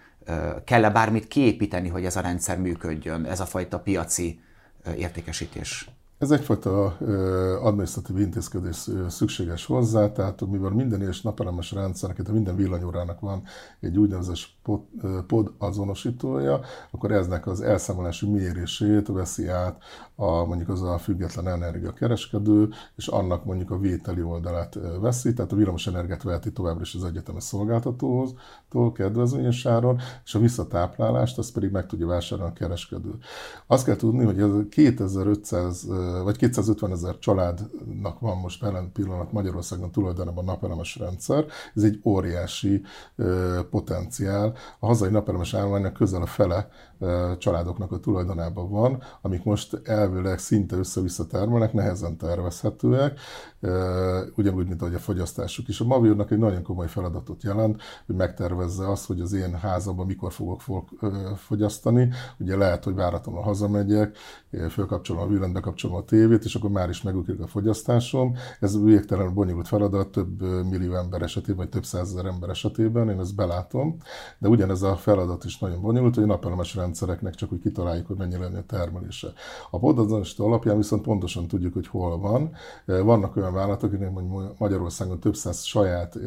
kell-e 0.65 0.91
bármit 0.91 1.29
kiépíteni, 1.29 1.89
hogy 1.89 2.05
ez 2.05 2.17
a 2.17 2.21
rendszer 2.21 2.59
működjön, 2.59 3.25
ez 3.25 3.41
a 3.41 3.45
fajta 3.45 3.79
piaci 3.79 4.41
értékesítés? 4.97 5.91
Ez 6.19 6.31
egyfajta 6.31 6.85
adminisztratív 7.63 8.19
intézkedés 8.19 8.89
szükséges 9.09 9.67
hozzá, 9.67 10.13
tehát 10.13 10.47
mivel 10.47 10.71
minden 10.71 11.03
és 11.03 11.21
napelemes 11.21 11.73
rendszernek, 11.73 12.29
minden 12.29 12.57
villanyórának 12.57 13.21
van 13.21 13.43
egy 13.81 13.99
úgynevezett 13.99 14.39
pod, 14.63 14.81
pod 15.27 15.53
azonosítója, 15.59 16.61
akkor 16.91 17.13
eznek 17.13 17.47
az 17.47 17.61
elszámolási 17.61 18.31
mérését 18.31 19.07
veszi 19.07 19.49
át 19.49 19.83
a, 20.15 20.45
mondjuk 20.45 20.69
az 20.69 20.83
a 20.83 20.99
független 20.99 21.49
energiakereskedő, 21.49 22.69
és 22.97 23.07
annak 23.07 23.45
mondjuk 23.45 23.71
a 23.71 23.79
vételi 23.79 24.23
oldalát 24.23 24.79
veszi, 25.01 25.33
tehát 25.33 25.53
a 25.53 25.57
villamos 25.57 25.87
energiát 25.87 26.23
veheti 26.23 26.53
továbbra 26.53 26.83
is 26.83 26.95
az 26.95 27.05
egyetemes 27.05 27.45
szolgáltatóhoz, 27.45 28.35
kedvezményes 28.93 29.67
áron, 29.67 30.01
és 30.25 30.35
a 30.35 30.39
visszatáplálást 30.39 31.39
azt 31.39 31.53
pedig 31.53 31.71
meg 31.71 31.87
tudja 31.87 32.07
vásárolni 32.07 32.53
a 32.53 32.59
kereskedő. 32.59 33.11
Azt 33.67 33.85
kell 33.85 33.97
tudni, 33.97 34.25
hogy 34.25 34.41
ez 34.41 34.51
2500 34.71 35.87
vagy 36.25 36.37
250 36.37 36.91
ezer 36.91 37.19
családnak 37.19 38.21
van 38.21 38.37
most 38.37 38.63
jelen 38.63 38.93
pillanat 38.93 39.33
Magyarországon 39.33 39.91
tulajdonában 39.91 40.45
napelemes 40.45 40.97
rendszer. 40.97 41.45
Ez 41.75 41.83
egy 41.83 42.01
óriási 42.05 42.83
potenciál. 43.71 44.55
A 44.79 44.87
hazai 44.87 45.11
napelemes 45.11 45.55
állománynak 45.55 45.93
közel 45.93 46.23
a 46.23 46.27
fele 46.27 46.69
családoknak 47.39 47.93
a 47.93 47.99
tulajdonában 47.99 48.71
van, 48.71 49.03
amik 49.23 49.45
most 49.45 49.81
elvileg 49.85 50.39
szinte 50.39 50.77
össze-vissza 50.77 51.27
termelnek, 51.27 51.73
nehezen 51.73 52.17
tervezhetőek, 52.17 53.21
ugyanúgy, 54.37 54.67
mint 54.67 54.83
ahogy 54.83 54.95
a 54.95 54.99
fogyasztásuk 54.99 55.69
is. 55.69 55.81
A 55.81 55.85
Mavirnak 55.85 56.31
egy 56.31 56.39
nagyon 56.39 56.63
komoly 56.63 56.89
feladatot 56.89 57.43
jelent, 57.43 57.83
hogy 58.07 58.15
megtervezze 58.15 58.91
azt, 58.91 59.07
hogy 59.07 59.21
az 59.21 59.33
én 59.33 59.55
házamban 59.55 60.07
mikor 60.07 60.33
fogok 60.33 60.61
fogyasztani. 61.37 62.11
Ugye 62.39 62.57
lehet, 62.57 62.85
hogy 62.85 62.95
váratlanul 62.95 63.43
hazamegyek, 63.43 64.17
fölkapcsolom 64.71 65.23
a 65.23 65.27
villany, 65.27 65.53
bekapcsolom 65.53 65.97
a 65.97 66.05
tévét, 66.05 66.45
és 66.45 66.55
akkor 66.55 66.71
már 66.71 66.89
is 66.89 67.03
megugrik 67.03 67.41
a 67.41 67.47
fogyasztásom. 67.47 68.35
Ez 68.61 68.83
végtelen 68.83 69.35
bonyolult 69.35 69.69
feladat 69.69 70.09
több 70.09 70.43
millió 70.71 70.95
ember 70.95 71.23
esetében, 71.23 71.57
vagy 71.57 71.69
több 71.69 71.85
százezer 71.85 72.25
ember 72.25 72.49
esetében, 72.49 73.11
én 73.11 73.21
ezt 73.21 73.35
belátom, 73.35 73.97
de 74.39 74.49
ugyanez 74.49 74.83
a 74.83 74.97
feladat 74.97 75.45
is 75.45 75.59
nagyon 75.59 75.81
bonyolult, 75.81 76.15
hogy 76.15 76.27
napelemes 76.27 76.75
rendszereknek 76.91 77.35
csak 77.35 77.53
úgy 77.53 77.61
kitaláljuk, 77.61 78.07
hogy 78.07 78.17
mennyi 78.17 78.37
lenne 78.37 78.59
a 78.59 78.65
termelése. 78.67 79.33
A 79.71 79.79
podazonosító 79.79 80.47
alapján 80.47 80.77
viszont 80.77 81.03
pontosan 81.03 81.47
tudjuk, 81.47 81.73
hogy 81.73 81.87
hol 81.87 82.19
van. 82.19 82.53
Vannak 82.85 83.37
olyan 83.37 83.53
vállalatok, 83.53 83.93
akiknek 83.93 84.13
Magyarországon 84.59 85.21
több 85.21 85.37
száz 85.37 85.63
saját 85.63 86.19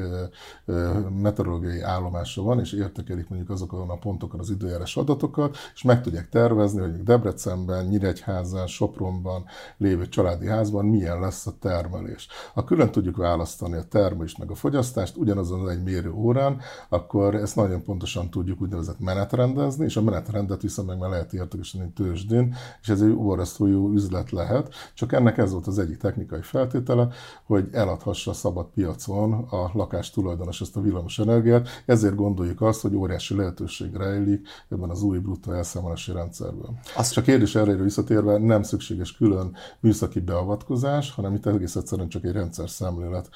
meteorológiai 1.22 1.82
állomása 1.82 2.42
van, 2.42 2.60
és 2.60 2.72
értekelik 2.72 3.30
mondjuk 3.30 3.50
azokon 3.50 3.90
a 3.90 3.98
pontokon 3.98 4.40
az 4.40 4.50
időjárás 4.50 4.98
adatokat, 4.98 5.58
és 5.74 5.84
meg 5.84 6.02
tudják 6.02 6.30
tervezni, 6.30 6.80
hogy 6.80 7.04
Debrecenben, 7.04 7.86
Nyíregyházán, 7.86 8.68
Sopronban 8.68 9.46
lévő 9.78 10.10
családi 10.10 10.48
házban 10.48 10.86
milyen 10.86 11.20
lesz 11.20 11.48
a 11.48 11.54
termelés. 11.60 12.28
Ha 12.54 12.64
külön 12.64 12.92
tudjuk 12.92 13.18
választani 13.18 13.76
a 13.76 13.84
termelést 13.84 14.38
meg 14.38 14.52
a 14.52 14.56
fogyasztást 14.56 15.18
ugyanazon 15.18 15.70
egy 15.70 15.84
mérő 15.84 16.12
órán, 16.12 16.60
akkor 16.90 17.36
ezt 17.36 17.56
nagyon 17.56 17.84
pontosan 17.84 18.30
tudjuk 18.30 18.62
úgynevezett 18.62 19.00
menetrendezni, 19.00 19.86
és 19.86 19.98
a 19.98 20.02
menetrendet 20.54 20.62
viszont 20.62 20.88
meg 20.88 20.98
már 20.98 21.10
lehet 21.10 21.34
értékesíteni 21.34 21.92
tőzsdén, 21.92 22.56
és 22.82 22.90
ez 22.90 23.02
egy 23.02 23.12
óvasztó 23.12 23.68
jó 23.68 23.90
üzlet 23.90 24.32
lehet, 24.32 24.74
csak 24.94 25.14
ennek 25.14 25.38
ez 25.38 25.52
volt 25.52 25.68
az 25.68 25.80
egyik 25.80 25.98
technikai 25.98 26.42
feltétele, 26.42 27.08
hogy 27.46 27.68
eladhassa 27.72 28.32
a 28.32 28.34
szabad 28.34 28.66
piacon 28.66 29.34
a 29.34 29.70
lakás 29.74 30.12
tulajdonos 30.12 30.62
ezt 30.62 30.76
a 30.76 30.82
villamos 30.82 31.20
energiát, 31.20 31.68
ezért 31.86 32.16
gondoljuk 32.16 32.62
azt, 32.62 32.82
hogy 32.82 32.96
óriási 32.96 33.36
lehetőség 33.36 33.96
rejlik 33.96 34.48
ebben 34.70 34.90
az 34.90 35.02
új 35.02 35.18
bruttó 35.18 35.52
elszámolási 35.52 36.12
rendszerben. 36.12 36.80
Azt... 36.96 37.14
Csak 37.14 37.24
kérdés 37.24 37.56
erre 37.56 37.74
visszatérve, 37.76 38.38
nem 38.38 38.64
szükséges 38.64 39.16
külön 39.16 39.56
műszaki 39.80 40.20
beavatkozás, 40.20 41.12
hanem 41.12 41.34
itt 41.34 41.46
egész 41.46 41.76
egyszerűen 41.76 42.10
csak 42.10 42.24
egy 42.24 42.32
rendszer 42.32 42.70
szemlélet 42.70 43.30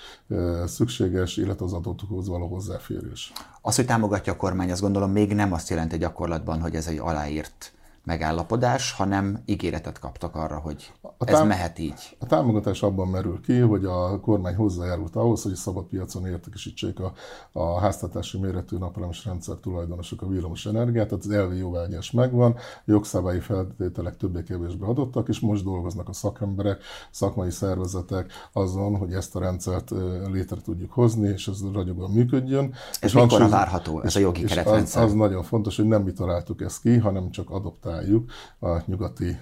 szükséges, 0.66 1.38
illetve 1.38 1.66
az 1.66 1.74
adatokhoz 1.74 2.28
való 2.28 2.48
hozzáférés. 2.48 3.32
Az, 3.68 3.76
hogy 3.76 3.86
támogatja 3.86 4.34
a 4.34 4.36
kormány, 4.36 4.72
azt 4.72 4.82
gondolom 4.82 5.12
még 5.12 5.34
nem 5.34 5.54
azt 5.54 5.70
jelenti 5.70 5.98
gyakorlatban, 5.98 6.62
hogy 6.62 6.76
ez 6.76 6.88
egy 6.88 6.98
aláírt 6.98 7.72
megállapodás, 8.08 8.92
hanem 8.92 9.42
ígéretet 9.46 10.00
kaptak 10.00 10.36
arra, 10.36 10.58
hogy 10.58 10.94
a 11.18 11.26
tám- 11.26 11.42
ez 11.42 11.48
mehet 11.48 11.80
így. 11.80 12.18
A 12.20 12.26
támogatás 12.26 12.84
abban 12.84 13.08
merül 13.08 13.42
ki, 13.42 13.60
hogy 13.60 13.86
a 13.86 14.20
kormány 14.20 14.56
hozzájárult 14.56 15.16
ahhoz, 15.16 15.44
hogy 15.44 15.52
a 15.52 15.56
szabad 15.56 15.84
piacon 15.84 16.26
értékesítsék 16.26 17.00
a, 17.00 17.14
a 17.52 17.80
háztartási 17.80 18.40
méretű 18.40 18.78
napelemes 18.78 19.26
rendszer 19.26 19.56
tulajdonosok 19.56 20.22
a 20.22 20.28
villamos 20.28 20.66
energiát, 20.66 21.08
tehát 21.08 21.24
az 21.24 21.32
elvi 21.32 21.58
jóvágyás 21.58 22.12
megvan, 22.12 22.56
jogszabályi 22.86 23.40
feltételek 23.40 24.18
többé-kevésbé 24.18 24.86
adottak, 24.86 25.28
és 25.28 25.40
most 25.40 25.64
dolgoznak 25.64 26.10
a 26.10 26.14
szakemberek, 26.14 26.84
szakmai 27.12 27.52
szervezetek 27.52 28.32
azon, 28.52 28.98
hogy 28.98 29.14
ezt 29.14 29.36
a 29.36 29.40
rendszert 29.40 29.92
létre 30.32 30.62
tudjuk 30.64 30.92
hozni, 30.92 31.28
és 31.28 31.48
ez 31.48 31.60
ragyogóan 31.74 32.12
működjön. 32.12 32.74
Ez 32.74 32.98
és 33.02 33.14
mikor 33.14 33.50
várható, 33.50 34.02
ez 34.02 34.16
a 34.16 34.20
jogi 34.20 34.44
keretrendszer? 34.44 35.04
Az, 35.04 35.10
az 35.10 35.16
nagyon 35.16 35.44
fontos, 35.44 35.76
hogy 35.76 35.86
nem 35.86 36.02
mi 36.02 36.12
találtuk 36.12 36.62
ezt 36.62 36.82
ki, 36.82 36.98
hanem 36.98 37.32
csak 37.32 37.50
adoptáljuk 37.50 37.96
találjuk 37.98 38.32
a 38.60 38.82
nyugati 38.86 39.40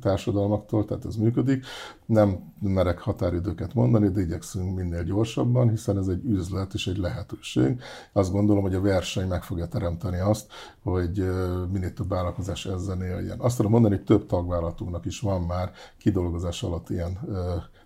társadalmaktól, 0.00 0.84
tehát 0.84 1.04
ez 1.04 1.16
működik. 1.16 1.64
Nem 2.06 2.52
merek 2.60 2.98
határidőket 2.98 3.74
mondani, 3.74 4.08
de 4.08 4.20
igyekszünk 4.20 4.76
minél 4.76 5.02
gyorsabban, 5.04 5.70
hiszen 5.70 5.98
ez 5.98 6.06
egy 6.06 6.24
üzlet 6.24 6.74
és 6.74 6.86
egy 6.86 6.96
lehetőség. 6.96 7.80
Azt 8.12 8.32
gondolom, 8.32 8.62
hogy 8.62 8.74
a 8.74 8.80
verseny 8.80 9.28
meg 9.28 9.42
fogja 9.42 9.66
teremteni 9.66 10.18
azt, 10.18 10.52
hogy 10.82 11.24
minél 11.72 11.92
több 11.92 12.08
vállalkozás 12.08 12.66
ezzel 12.66 13.02
éljen. 13.02 13.40
Azt 13.40 13.56
tudom 13.56 13.72
mondani, 13.72 13.96
hogy 13.96 14.04
több 14.04 14.26
tagvállalatunknak 14.26 15.04
is 15.04 15.20
van 15.20 15.42
már 15.42 15.72
kidolgozás 15.98 16.62
alatt 16.62 16.90
ilyen 16.90 17.18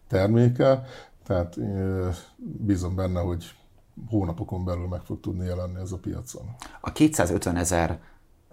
terméke, 0.08 0.82
tehát 1.24 1.56
bízom 2.36 2.94
benne, 2.94 3.20
hogy 3.20 3.54
hónapokon 4.08 4.64
belül 4.64 4.86
meg 4.86 5.00
fog 5.00 5.20
tudni 5.20 5.44
jelenni 5.44 5.80
ez 5.80 5.92
a 5.92 5.96
piacon. 5.96 6.42
A 6.80 6.92
250 6.92 7.56
ezer 7.56 8.00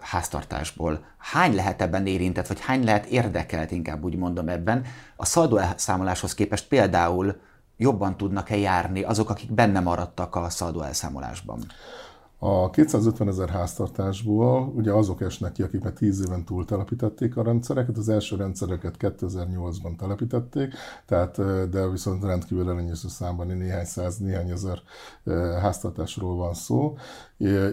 háztartásból 0.02 1.04
hány 1.18 1.54
lehet 1.54 1.82
ebben 1.82 2.06
érintett, 2.06 2.46
vagy 2.46 2.60
hány 2.60 2.84
lehet 2.84 3.06
érdekelt, 3.06 3.70
inkább 3.70 4.04
úgy 4.04 4.16
mondom 4.16 4.48
ebben, 4.48 4.84
a 5.16 5.24
szaldó 5.24 5.56
elszámoláshoz 5.56 6.34
képest 6.34 6.68
például 6.68 7.40
jobban 7.76 8.16
tudnak-e 8.16 8.56
járni 8.56 9.02
azok, 9.02 9.30
akik 9.30 9.52
benne 9.52 9.80
maradtak 9.80 10.36
a 10.36 10.50
szaldó 10.50 10.80
elszámolásban? 10.82 11.66
A 12.44 12.70
250 12.70 13.28
ezer 13.28 13.48
háztartásból 13.48 14.72
ugye 14.76 14.92
azok 14.92 15.20
esnek 15.20 15.52
ki, 15.52 15.62
akik 15.62 15.82
már 15.82 15.92
10 15.92 16.20
éven 16.20 16.44
túl 16.44 16.64
telepítették 16.64 17.36
a 17.36 17.42
rendszereket, 17.42 17.96
az 17.96 18.08
első 18.08 18.36
rendszereket 18.36 18.94
2008-ban 18.98 19.96
telepítették, 19.96 20.74
tehát, 21.06 21.36
de 21.70 21.88
viszont 21.88 22.24
rendkívül 22.24 22.70
elenyésző 22.70 23.08
számban 23.08 23.46
néhány 23.46 23.84
száz, 23.84 24.18
néhány 24.18 24.50
ezer 24.50 24.78
háztartásról 25.60 26.36
van 26.36 26.54
szó, 26.54 26.96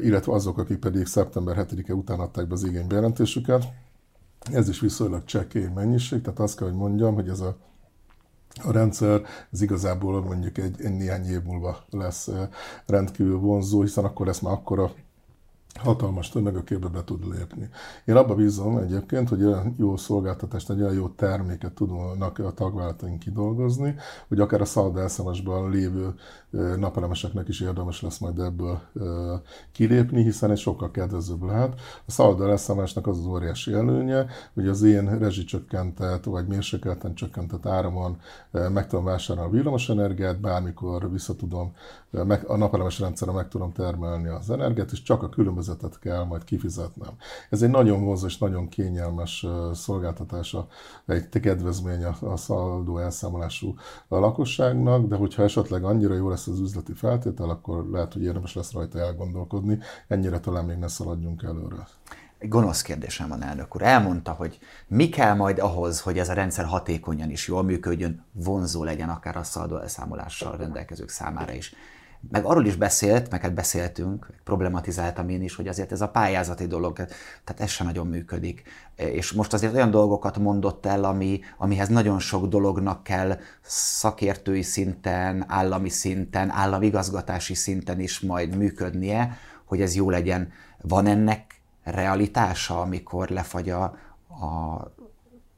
illetve 0.04 0.34
azok, 0.34 0.58
akik 0.58 0.80
pedig 0.80 1.06
szeptember 1.06 1.68
7-e 1.70 1.94
után 1.94 2.20
adták 2.20 2.48
be 2.48 2.54
az 2.54 2.64
igénybejelentésüket. 2.64 3.64
Ez 4.52 4.70
is 4.70 4.80
viszonylag 4.80 5.24
csekély 5.24 5.68
mennyiség, 5.76 6.22
tehát 6.22 6.40
azt 6.40 6.58
kell, 6.58 6.68
hogy 6.68 6.78
mondjam, 6.78 7.14
hogy 7.14 7.30
ez 7.30 7.40
a 7.40 7.58
a 8.64 8.72
rendszer, 8.72 9.22
ez 9.52 9.62
igazából 9.62 10.24
mondjuk 10.24 10.58
egy, 10.58 10.82
egy 10.82 10.98
néhány 10.98 11.26
év 11.26 11.44
múlva 11.44 11.78
lesz 11.90 12.30
rendkívül 12.86 13.40
vonzó, 13.40 13.82
hiszen 13.82 14.04
akkor 14.04 14.26
lesz 14.26 14.40
már 14.40 14.54
akkora 14.54 14.92
hatalmas 15.76 16.30
tömegökébe 16.30 16.88
be 16.88 17.04
tud 17.04 17.28
lépni. 17.28 17.70
Én 18.06 18.16
abba 18.16 18.36
bízom 18.36 18.78
egyébként, 18.78 19.30
hogy 19.30 19.44
olyan 19.44 19.76
jó 19.78 19.98
szolgáltatást, 19.98 20.70
egy 20.70 20.82
olyan 20.82 20.94
jó 20.94 21.08
terméket 21.08 21.74
tudnak 21.74 22.40
a 22.40 22.52
tagvállalataink 22.52 23.20
kidolgozni, 23.20 23.96
hogy 24.28 24.40
akár 24.40 24.62
a 24.62 24.66
szalda 24.66 25.02
elszámosban 25.02 25.70
lévő 25.70 26.14
napelemeseknek 26.78 27.48
is 27.48 27.62
érdemes 27.62 28.02
lesz 28.02 28.18
majd 28.18 28.40
ebből 28.40 28.80
kilépni, 29.72 30.24
hiszen 30.24 30.52
egy 30.52 30.58
sokkal 30.58 30.92
kedvezőbb 30.92 31.44
lehet. 31.44 31.80
A 32.06 32.12
szalda 32.12 32.50
elszámolásnak 32.50 33.08
az 33.08 33.18
az 33.18 33.26
óriási 33.26 33.74
előnye, 33.74 34.26
hogy 34.54 34.68
az 34.68 34.82
én 34.82 35.20
rezsicsökkentett 35.20 36.24
vagy 36.24 36.48
mérsékelten 36.48 37.14
csökkentett 37.14 37.66
áramon 37.66 38.18
meg 38.52 38.88
tudom 38.88 39.06
vásárolni 39.06 39.50
a 39.50 39.54
villamosenergiát, 39.54 40.40
bármikor 40.40 41.12
vissza 41.12 41.36
tudom, 41.36 41.74
a 42.48 42.56
napelemes 42.56 43.00
rendszerre 43.00 43.32
meg 43.32 43.48
tudom 43.48 43.72
termelni 43.72 44.28
az 44.28 44.50
energiát, 44.50 44.92
és 44.92 45.02
csak 45.02 45.24
a 45.24 45.30
különbözetet 45.60 46.00
kell 46.00 46.24
majd 46.24 46.44
kifizetnem. 46.44 47.14
Ez 47.50 47.62
egy 47.62 47.70
nagyon 47.70 48.04
vonzó 48.04 48.26
és 48.26 48.38
nagyon 48.38 48.68
kényelmes 48.68 49.46
szolgáltatása, 49.74 50.68
egy 51.06 51.30
kedvezmény 51.30 52.04
a 52.04 52.38
szaldó 52.38 52.98
elszámolású 52.98 53.76
lakosságnak, 54.08 55.08
de 55.08 55.16
hogyha 55.16 55.44
esetleg 55.44 55.84
annyira 55.84 56.14
jó 56.14 56.30
lesz 56.30 56.48
az 56.48 56.60
üzleti 56.60 56.94
feltétel, 56.94 57.50
akkor 57.50 57.90
lehet, 57.90 58.14
hogy 58.14 58.24
érdemes 58.24 58.56
lesz 58.56 58.72
rajta 58.72 59.00
elgondolkodni. 59.00 59.80
Ennyire 60.08 60.40
talán 60.40 60.66
még 60.66 60.78
ne 60.78 60.88
szaladjunk 60.88 61.44
előre. 61.44 61.88
Egy 62.38 62.50
gonosz 62.50 62.82
kérdésem 62.82 63.30
van, 63.30 63.44
elnök 63.44 63.76
úr. 63.76 63.82
Elmondta, 63.82 64.32
hogy 64.32 64.60
mi 64.88 65.10
kell 65.10 65.34
majd 65.36 65.60
ahhoz, 65.60 66.02
hogy 66.02 66.18
ez 66.18 66.30
a 66.30 66.34
rendszer 66.34 66.66
hatékonyan 66.66 67.30
is 67.30 67.48
jól 67.48 67.64
működjön, 67.64 68.24
vonzó 68.32 68.84
legyen 68.84 69.10
akár 69.10 69.38
a 69.38 69.44
szaldó 69.44 69.78
elszámolással 69.78 70.58
rendelkezők 70.58 71.10
számára 71.10 71.54
is 71.54 71.74
meg 72.32 72.46
arról 72.46 72.66
is 72.66 72.76
beszélt, 72.76 73.32
meg 73.32 73.42
hát 73.42 73.54
beszéltünk, 73.54 74.30
problematizáltam 74.44 75.30
én 75.30 75.44
is, 75.44 75.56
hogy 75.56 75.68
azért 75.68 75.92
ez 75.92 76.02
a 76.02 76.10
pályázati 76.10 76.68
dolog, 76.68 76.96
tehát 77.44 77.58
ez 77.58 77.70
sem 77.70 77.88
nagyon 77.88 78.08
működik. 78.08 78.64
És 78.96 79.32
most 79.32 79.54
azért 79.54 79.74
olyan 79.74 79.92
dolgokat 79.92 80.38
mondott 80.38 80.86
el, 80.86 81.04
ami, 81.04 81.40
amihez 81.58 81.88
nagyon 81.88 82.20
sok 82.20 82.48
dolognak 82.48 83.04
kell 83.04 83.38
szakértői 83.62 84.62
szinten, 84.62 85.46
állami 85.48 85.90
szinten, 85.90 86.50
államigazgatási 86.50 87.54
szinten 87.54 88.00
is 88.00 88.20
majd 88.20 88.56
működnie, 88.56 89.38
hogy 89.66 89.82
ez 89.82 89.96
jó 89.96 90.10
legyen. 90.10 90.52
Van 90.82 91.08
ennek 91.08 91.62
realitása, 91.84 92.82
amikor 92.82 93.30
lefagy 93.30 93.70
a, 93.70 93.84
a 93.84 94.94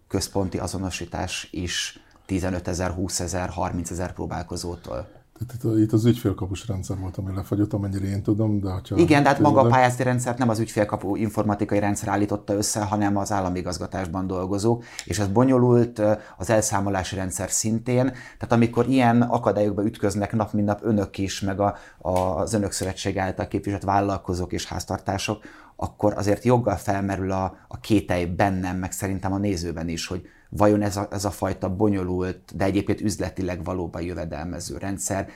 központi 0.07 0.57
azonosítás 0.57 1.47
is 1.51 1.99
15 2.25 2.67
ezer, 2.67 2.91
20 2.91 3.19
ezer, 3.19 3.49
30 3.49 3.91
ezer 3.91 4.13
próbálkozótól? 4.13 5.20
Tehát 5.47 5.77
itt, 5.79 5.91
az 5.91 6.05
ügyfélkapus 6.05 6.67
rendszer 6.67 6.97
volt, 6.99 7.17
ami 7.17 7.35
lefagyott, 7.35 7.73
amennyire 7.73 8.05
én 8.05 8.23
tudom, 8.23 8.59
de 8.59 8.69
ha 8.69 8.81
Igen, 8.95 9.23
de 9.23 9.29
hát 9.29 9.39
maga 9.39 9.61
a 9.61 9.67
pályázati 9.67 10.03
rendszert 10.03 10.37
nem 10.37 10.49
az 10.49 10.59
ügyfélkapu 10.59 11.15
informatikai 11.15 11.79
rendszer 11.79 12.09
állította 12.09 12.53
össze, 12.53 12.83
hanem 12.83 13.17
az 13.17 13.31
állami 13.31 13.59
igazgatásban 13.59 14.27
dolgozók, 14.27 14.83
és 15.05 15.19
ez 15.19 15.27
bonyolult 15.27 16.01
az 16.37 16.49
elszámolási 16.49 17.15
rendszer 17.15 17.51
szintén. 17.51 18.05
Tehát 18.05 18.51
amikor 18.51 18.87
ilyen 18.87 19.21
akadályokba 19.21 19.85
ütköznek 19.85 20.33
nap 20.33 20.53
mint 20.53 20.67
nap 20.67 20.79
önök 20.83 21.17
is, 21.17 21.41
meg 21.41 21.59
a, 21.59 21.75
a, 21.97 22.11
az 22.11 22.53
önök 22.53 22.71
szövetség 22.71 23.17
által 23.17 23.47
képviselt 23.47 23.83
vállalkozók 23.83 24.51
és 24.51 24.65
háztartások, 24.65 25.43
akkor 25.75 26.13
azért 26.17 26.43
joggal 26.43 26.75
felmerül 26.75 27.31
a, 27.31 27.55
a 27.67 27.79
kételj 27.79 28.25
bennem, 28.25 28.77
meg 28.77 28.91
szerintem 28.91 29.33
a 29.33 29.37
nézőben 29.37 29.89
is, 29.89 30.07
hogy 30.07 30.21
vajon 30.57 30.81
ez 30.81 30.97
a, 30.97 31.07
ez 31.11 31.25
a 31.25 31.31
fajta 31.31 31.75
bonyolult, 31.75 32.55
de 32.55 32.63
egyébként 32.63 33.01
üzletileg 33.01 33.63
valóban 33.63 34.01
jövedelmező 34.01 34.77
rendszer 34.77 35.29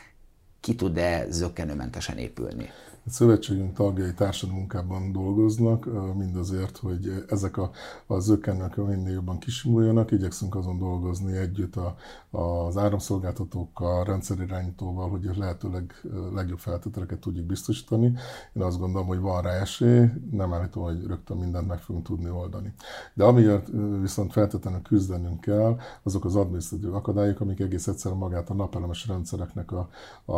ki 0.60 0.76
tud-e 0.76 1.26
zöggenőmentesen 1.30 2.18
épülni? 2.18 2.70
A 3.08 3.10
szövetségünk 3.10 3.74
tagjai 3.74 4.14
társadalmi 4.14 4.60
munkában 4.60 5.12
dolgoznak, 5.12 5.90
mindazért, 6.16 6.78
hogy 6.78 7.26
ezek 7.28 7.58
a, 7.58 7.72
a 8.08 8.20
zökkenők 8.20 8.76
minél 8.76 9.14
jobban 9.14 9.40
kisimuljanak. 9.40 10.12
Igyekszünk 10.12 10.56
azon 10.56 10.78
dolgozni 10.78 11.38
együtt 11.38 11.76
a, 11.76 11.96
az 12.38 12.78
áramszolgáltatókkal, 12.78 14.04
rendszerirányítóval, 14.04 15.10
hogy 15.10 15.28
a 15.28 15.34
lehetőleg 15.38 16.02
legjobb 16.34 16.60
feltételeket 16.60 17.20
tudjuk 17.20 17.46
biztosítani. 17.46 18.14
Én 18.54 18.62
azt 18.62 18.80
gondolom, 18.80 19.08
hogy 19.08 19.20
van 19.20 19.42
rá 19.42 19.52
esély, 19.52 20.06
nem 20.32 20.54
állítom, 20.54 20.84
hogy 20.84 21.06
rögtön 21.06 21.38
mindent 21.38 21.68
meg 21.68 21.80
fogunk 21.80 22.06
tudni 22.06 22.30
oldani. 22.30 22.74
De 23.14 23.24
amiért 23.24 23.68
viszont 24.02 24.32
feltétlenül 24.32 24.82
küzdenünk 24.82 25.42
kell, 25.42 25.78
azok 26.04 26.26
az 26.26 26.36
adminisztratív 26.36 26.94
akadályok, 26.94 27.40
amik 27.40 27.60
egész 27.60 27.88
egyszerűen 27.88 28.20
magát 28.20 28.50
a 28.50 28.54
napelemes 28.54 29.08
rendszereknek 29.08 29.72
a, 29.72 29.90
a, 30.26 30.36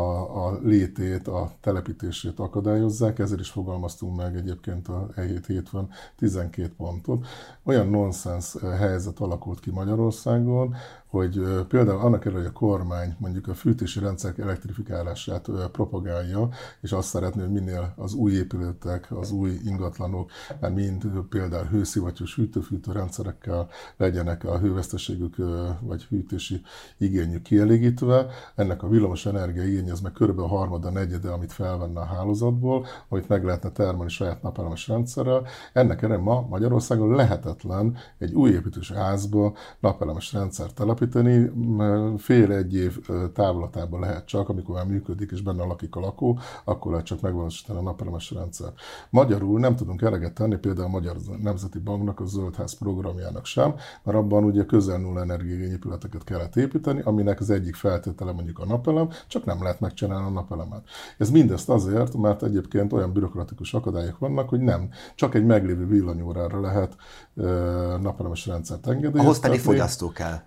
a 0.48 0.60
létét, 0.64 1.28
a 1.28 1.52
telepítését 1.62 2.40
akadályozzák 2.40 2.56
akadályozzák, 2.58 3.20
ezért 3.20 3.40
is 3.40 3.50
fogalmaztunk 3.50 4.16
meg 4.16 4.36
egyébként 4.36 4.88
a 4.88 5.08
E7 5.16 5.44
hétfőn 5.48 5.90
12 6.16 6.74
pontot. 6.78 7.26
Olyan 7.64 7.90
nonsens 7.90 8.56
helyzet 8.78 9.20
alakult 9.20 9.60
ki 9.60 9.72
Magyarországon, 9.72 10.76
hogy 11.08 11.42
például 11.68 12.00
annak 12.00 12.26
ellenére, 12.26 12.48
hogy 12.48 12.56
a 12.56 12.60
kormány 12.60 13.16
mondjuk 13.20 13.48
a 13.48 13.54
fűtési 13.54 14.00
rendszerek 14.00 14.38
elektrifikálását 14.38 15.50
propagálja, 15.72 16.50
és 16.82 16.92
azt 16.92 17.08
szeretné, 17.08 17.42
hogy 17.42 17.52
minél 17.52 17.94
az 17.96 18.14
új 18.14 18.34
épületek, 18.34 19.08
az 19.12 19.32
új 19.32 19.60
ingatlanok, 19.66 20.32
mert 20.60 20.76
mind 20.76 21.06
például 21.30 21.66
hőszivattyús 21.66 22.36
hűtőfűtő 22.36 22.92
rendszerekkel 22.92 23.70
legyenek 23.98 24.44
a 24.44 24.58
hőveszteségük 24.58 25.36
vagy 25.80 26.04
hűtési 26.04 26.62
igényük 26.98 27.42
kielégítve. 27.42 28.28
Ennek 28.56 28.84
a 28.84 28.88
villamos 28.88 29.26
energia 29.26 29.64
igény 29.64 29.92
az 29.92 30.00
meg 30.00 30.12
kb. 30.12 30.40
a 30.40 30.48
harmada, 30.48 30.90
negyede, 30.90 31.30
amit 31.30 31.52
felvenne 31.52 32.00
a 32.00 32.06
hálózatból, 32.06 32.86
amit 33.10 33.28
meg 33.28 33.44
lehetne 33.44 33.72
termelni 33.72 34.12
saját 34.12 34.42
napelemes 34.42 34.88
rendszerrel. 34.88 35.46
Ennek 35.74 36.02
ellenére 36.02 36.24
ma 36.24 36.48
Magyarországon 36.50 37.16
lehetetlen 37.16 37.98
egy 38.18 38.34
új 38.34 38.50
építős 38.50 38.92
házba 38.92 39.54
napelemes 39.80 40.34
rendszer 40.34 40.66
telepíteni, 40.66 40.96
telepíteni, 40.98 41.52
fél 42.18 42.52
egy 42.52 42.76
év 42.76 43.00
távlatában 43.34 44.00
lehet 44.00 44.26
csak, 44.26 44.50
amikor 44.50 44.76
már 44.76 44.86
működik 44.86 45.32
és 45.32 45.42
benne 45.42 45.64
lakik 45.64 45.96
a 45.96 46.00
lakó, 46.00 46.40
akkor 46.64 46.92
lehet 46.92 47.06
csak 47.06 47.22
megvalósítani 47.22 47.80
a 47.80 47.82
napelemes 47.82 48.32
rendszer. 48.32 48.74
Magyarul 49.10 49.60
nem 49.60 49.76
tudunk 49.76 50.02
eleget 50.02 50.34
tenni 50.34 50.56
például 50.56 50.88
a 50.88 50.90
Magyar 50.92 51.16
Nemzeti 51.42 51.80
Banknak 51.80 52.20
a 52.20 52.26
Zöldház 52.26 52.78
programjának 52.78 53.46
sem, 53.46 53.76
mert 54.04 54.18
abban 54.18 54.44
ugye 54.44 54.66
közel 54.66 54.98
nulla 54.98 55.22
energiigény 55.22 55.72
épületeket 55.72 56.24
kellett 56.24 56.56
építeni, 56.56 57.02
aminek 57.04 57.40
az 57.40 57.50
egyik 57.50 57.76
feltétele 57.76 58.32
mondjuk 58.32 58.60
a 58.60 58.66
napelem, 58.66 59.10
csak 59.28 59.46
nem 59.46 59.62
lehet 59.62 59.80
megcsinálni 59.80 60.28
a 60.28 60.30
napelemet. 60.30 60.84
Ez 61.18 61.30
mindezt 61.30 61.70
azért, 61.70 62.16
mert 62.16 62.44
egyébként 62.44 62.94
olyan 62.94 63.14
bürokratikus 63.14 63.74
akadályok 63.74 64.18
vannak, 64.18 64.50
hogy 64.50 64.60
nem, 64.60 64.90
csak 65.16 65.36
egy 65.36 65.46
meglévő 65.46 65.86
villanyórára 65.86 66.62
lehet 66.62 66.96
napelemes 68.02 68.46
rendszert 68.46 68.88
engedélyezni. 68.88 69.20
Ahhoz 69.20 69.40
pedig 69.40 69.60
fogyasztó 69.60 70.12
kell. 70.12 70.40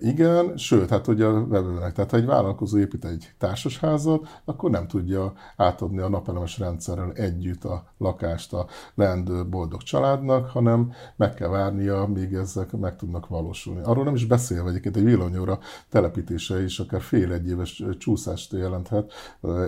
Igen, 0.00 0.56
sőt, 0.56 0.88
hát 0.88 1.06
ugye 1.06 1.26
a 1.26 1.46
vevőnek. 1.46 1.92
Tehát 1.92 2.10
ha 2.10 2.16
egy 2.16 2.26
vállalkozó 2.26 2.78
épít 2.78 3.04
egy 3.04 3.32
társasházat, 3.38 4.40
akkor 4.44 4.70
nem 4.70 4.86
tudja 4.86 5.32
átadni 5.56 5.98
a 5.98 6.08
napelemes 6.08 6.58
rendszerrel 6.58 7.12
együtt 7.12 7.64
a 7.64 7.84
lakást 7.98 8.52
a 8.52 8.66
leendő 8.94 9.48
boldog 9.48 9.82
családnak, 9.82 10.48
hanem 10.48 10.92
meg 11.16 11.34
kell 11.34 11.48
várnia, 11.48 12.06
míg 12.06 12.34
ezek 12.34 12.72
meg 12.72 12.96
tudnak 12.96 13.28
valósulni. 13.28 13.80
Arról 13.82 14.04
nem 14.04 14.14
is 14.14 14.24
beszélve 14.24 14.68
egyébként 14.68 14.96
egy 14.96 15.04
villanyóra 15.04 15.58
telepítése 15.88 16.62
is 16.62 16.78
akár 16.78 17.00
fél 17.00 17.32
egy 17.32 17.48
éves 17.48 17.82
csúszást 17.98 18.52
jelenthet 18.52 19.12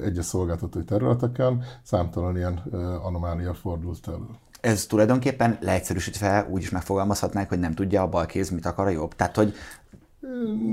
egyes 0.03 0.25
szolgáltatói 0.25 0.85
területeken, 0.85 1.62
számtalan 1.83 2.37
ilyen 2.37 2.62
anomália 3.03 3.55
fordult 3.55 4.09
elő 4.09 4.27
ez 4.64 4.87
tulajdonképpen 4.87 5.59
leegyszerűsítve 5.61 6.46
úgy 6.50 6.62
is 6.62 6.70
megfogalmazhatnánk, 6.70 7.48
hogy 7.48 7.59
nem 7.59 7.74
tudja 7.74 8.03
a 8.03 8.09
bal 8.09 8.27
kéz, 8.27 8.50
mit 8.50 8.66
akar 8.66 8.87
a 8.87 8.90
jobb. 8.90 9.14
Tehát, 9.14 9.37
hogy 9.37 9.55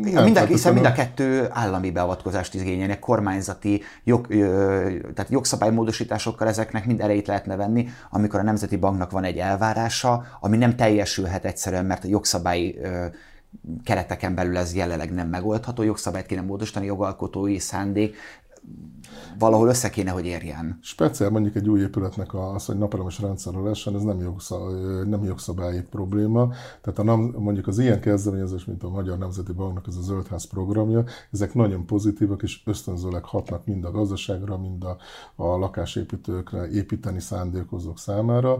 nem, 0.02 0.24
mind 0.24 0.38
a, 0.38 0.46
hiszen 0.46 0.74
mind 0.74 0.86
a 0.86 0.92
kettő 0.92 1.48
állami 1.50 1.92
beavatkozást 1.92 2.54
igényelnek, 2.54 3.00
kormányzati 3.00 3.82
jog, 4.04 4.28
tehát 5.14 5.30
jogszabálymódosításokkal 5.30 6.48
ezeknek 6.48 6.86
mind 6.86 7.02
erejét 7.02 7.28
lehetne 7.28 7.56
venni, 7.56 7.88
amikor 8.10 8.40
a 8.40 8.44
Nemzeti 8.44 8.76
Banknak 8.76 9.12
van 9.12 9.24
egy 9.24 9.38
elvárása, 9.38 10.24
ami 10.40 10.58
nem 10.58 10.76
teljesülhet 10.76 11.46
egyszerűen, 11.46 11.86
mert 11.86 12.04
a 12.04 12.08
jogszabályi 12.08 12.80
kereteken 13.84 14.36
belül 14.36 14.58
ez 14.58 14.76
jelenleg 14.76 15.14
nem 15.14 15.28
megoldható, 15.28 15.84
jogszabályt 15.84 16.26
kéne 16.26 16.42
módosítani, 16.42 16.86
jogalkotói 16.86 17.60
szándék, 17.60 18.16
valahol 19.40 19.68
össze 19.68 19.90
kéne, 19.90 20.12
hogy 20.12 20.26
érjen. 20.26 20.80
Speciál 20.82 21.30
mondjuk 21.30 21.56
egy 21.56 21.70
új 21.70 21.80
épületnek 21.80 22.34
az, 22.34 22.66
hogy 22.66 22.78
napelemes 22.78 23.20
rendszerrel 23.20 23.62
lehessen, 23.62 23.96
ez 23.96 24.02
nem, 24.02 24.20
jogszab, 24.20 24.62
nem 25.06 25.24
jogszabályi 25.24 25.82
probléma. 25.82 26.52
Tehát 26.82 27.00
a, 27.00 27.40
mondjuk 27.40 27.68
az 27.68 27.80
ilyen 27.80 28.00
kezdeményezés, 28.00 28.66
mint 28.66 28.84
a 28.84 28.90
Magyar 28.90 29.18
Nemzeti 29.18 29.52
Banknak 29.52 29.88
ez 29.88 29.96
a 29.96 30.02
Zöldház 30.02 30.46
programja, 30.46 31.04
ezek 31.32 31.54
nagyon 31.54 31.86
pozitívak 31.86 32.44
és 32.44 32.62
ösztönzőleg 32.66 33.24
hatnak 33.24 33.66
mind 33.66 33.86
a 33.86 33.92
gazdaságra, 33.92 34.58
mind 34.58 34.84
a, 34.84 34.98
a 35.36 35.58
lakásépítőkre, 35.58 36.70
építeni 36.70 37.20
szándékozók 37.20 37.98
számára. 37.98 38.58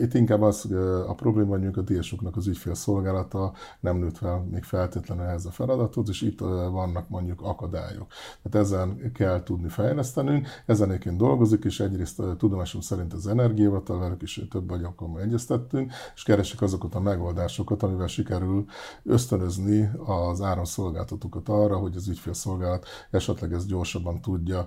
Itt 0.00 0.14
inkább 0.14 0.42
az 0.42 0.68
a 1.06 1.14
probléma, 1.14 1.48
mondjuk 1.48 1.76
a 1.76 1.80
DSO-knak 1.80 2.36
az 2.36 2.46
ügyfélszolgálata 2.46 3.52
nem 3.80 3.96
nőtt 3.96 4.16
fel 4.16 4.46
még 4.50 4.62
feltétlenül 4.62 5.24
ehhez 5.24 5.46
a 5.46 5.50
feladatot, 5.50 6.08
és 6.08 6.22
itt 6.22 6.38
vannak 6.70 7.08
mondjuk 7.08 7.40
akadályok. 7.42 8.06
Tehát 8.42 8.66
ezen 8.66 9.12
kell 9.12 9.42
tudni 9.42 9.63
fejlesztenünk. 9.68 10.48
Ezen 10.66 10.88
egyébként 10.88 11.16
dolgozik, 11.16 11.64
és 11.64 11.80
egyrészt 11.80 12.22
tudomásom 12.38 12.80
szerint 12.80 13.12
az 13.12 13.26
energiavatal, 13.26 13.98
velük 13.98 14.22
is 14.22 14.40
több 14.50 14.70
alkalommal 14.70 15.20
egyeztettünk, 15.20 15.92
és 16.14 16.22
keresik 16.22 16.62
azokat 16.62 16.94
a 16.94 17.00
megoldásokat, 17.00 17.82
amivel 17.82 18.06
sikerül 18.06 18.64
ösztönözni 19.04 19.90
az 20.06 20.40
áramszolgáltatókat 20.40 21.48
arra, 21.48 21.76
hogy 21.76 21.96
az 21.96 22.08
ügyfélszolgálat 22.08 22.86
esetleg 23.10 23.52
ezt 23.52 23.66
gyorsabban 23.66 24.20
tudja 24.20 24.66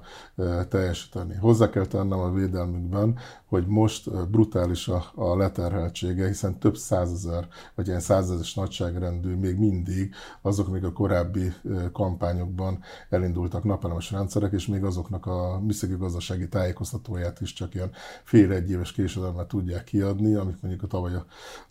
teljesíteni. 0.69 1.35
Hozzá 1.35 1.69
kell 1.69 1.85
tennem 1.85 2.19
a 2.19 2.31
védelmükben, 2.31 3.17
hogy 3.45 3.67
most 3.67 4.29
brutális 4.29 4.87
a, 4.87 5.03
a 5.15 5.35
leterheltsége, 5.35 6.27
hiszen 6.27 6.59
több 6.59 6.77
százezer, 6.77 7.47
vagy 7.75 7.87
ilyen 7.87 7.99
százezes 7.99 8.53
nagyságrendű 8.53 9.35
még 9.35 9.57
mindig 9.57 10.13
azok, 10.41 10.67
amik 10.67 10.83
a 10.83 10.91
korábbi 10.91 11.53
kampányokban 11.91 12.79
elindultak 13.09 13.63
napelemes 13.63 14.11
rendszerek, 14.11 14.51
és 14.51 14.67
még 14.67 14.83
azoknak 14.87 15.25
a 15.25 15.59
műszaki 15.59 15.95
gazdasági 15.97 16.47
tájékoztatóját 16.47 17.41
is 17.41 17.53
csak 17.53 17.73
ilyen 17.73 17.91
fél 18.23 18.51
egy 18.51 18.69
éves 18.69 18.91
késedelmet 18.91 19.47
tudják 19.47 19.83
kiadni, 19.83 20.33
amit 20.33 20.61
mondjuk 20.61 20.83
a 20.83 20.87
tavaly 20.87 21.13
a, 21.13 21.25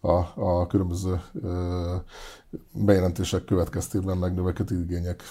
a, 0.08 0.32
a 0.34 0.66
különböző 0.66 1.20
ö, 1.42 1.94
bejelentések 2.72 3.44
következtében 3.44 4.16
megnövekedett 4.16 4.78
igények 4.78 5.22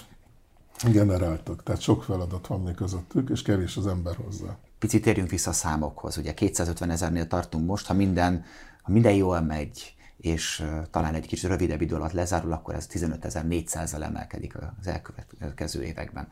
generáltak. 0.84 1.62
Tehát 1.62 1.80
sok 1.80 2.04
feladat 2.04 2.46
van 2.46 2.60
még 2.60 2.74
közöttük, 2.74 3.30
és 3.30 3.42
kevés 3.42 3.76
az 3.76 3.86
ember 3.86 4.16
hozzá. 4.16 4.56
Picit 4.78 5.02
térjünk 5.02 5.30
vissza 5.30 5.50
a 5.50 5.52
számokhoz. 5.52 6.16
Ugye 6.16 6.34
250 6.34 6.90
ezernél 6.90 7.26
tartunk 7.26 7.66
most, 7.66 7.86
ha 7.86 7.94
minden, 7.94 8.44
ha 8.82 8.92
minden 8.92 9.14
jól 9.14 9.40
megy, 9.40 9.96
és 10.16 10.64
talán 10.90 11.14
egy 11.14 11.26
kicsit 11.26 11.48
rövidebb 11.48 11.80
idő 11.80 11.94
alatt 11.94 12.12
lezárul, 12.12 12.52
akkor 12.52 12.74
ez 12.74 12.86
15.400-zal 12.92 14.02
emelkedik 14.02 14.56
az 14.56 14.86
elkövetkező 14.86 15.82
években. 15.82 16.28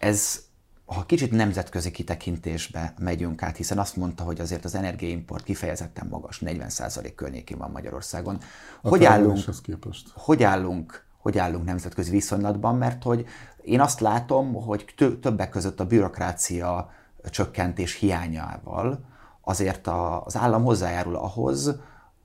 Ez 0.00 0.48
ha 0.84 1.06
kicsit 1.06 1.30
nemzetközi 1.30 1.90
kitekintésbe 1.90 2.94
megyünk 2.98 3.42
át, 3.42 3.56
hiszen 3.56 3.78
azt 3.78 3.96
mondta, 3.96 4.22
hogy 4.22 4.40
azért 4.40 4.64
az 4.64 4.74
energiaimport 4.74 5.44
kifejezetten 5.44 6.06
magas, 6.10 6.42
40% 6.44 7.12
környékén 7.14 7.58
van 7.58 7.70
Magyarországon. 7.70 8.38
Hogy 8.82 9.04
állunk, 9.04 9.38
képest. 9.62 10.08
hogy 10.14 10.42
állunk 10.42 11.08
hogy 11.20 11.38
állunk 11.38 11.64
nemzetközi 11.64 12.10
viszonylatban, 12.10 12.76
mert 12.76 13.02
hogy 13.02 13.26
én 13.62 13.80
azt 13.80 14.00
látom, 14.00 14.54
hogy 14.54 14.94
többek 15.20 15.48
között 15.48 15.80
a 15.80 15.86
bürokrácia 15.86 16.90
csökkentés 17.30 17.94
hiányával 17.94 19.04
azért 19.40 19.86
az 20.24 20.36
állam 20.36 20.64
hozzájárul 20.64 21.16
ahhoz, 21.16 21.74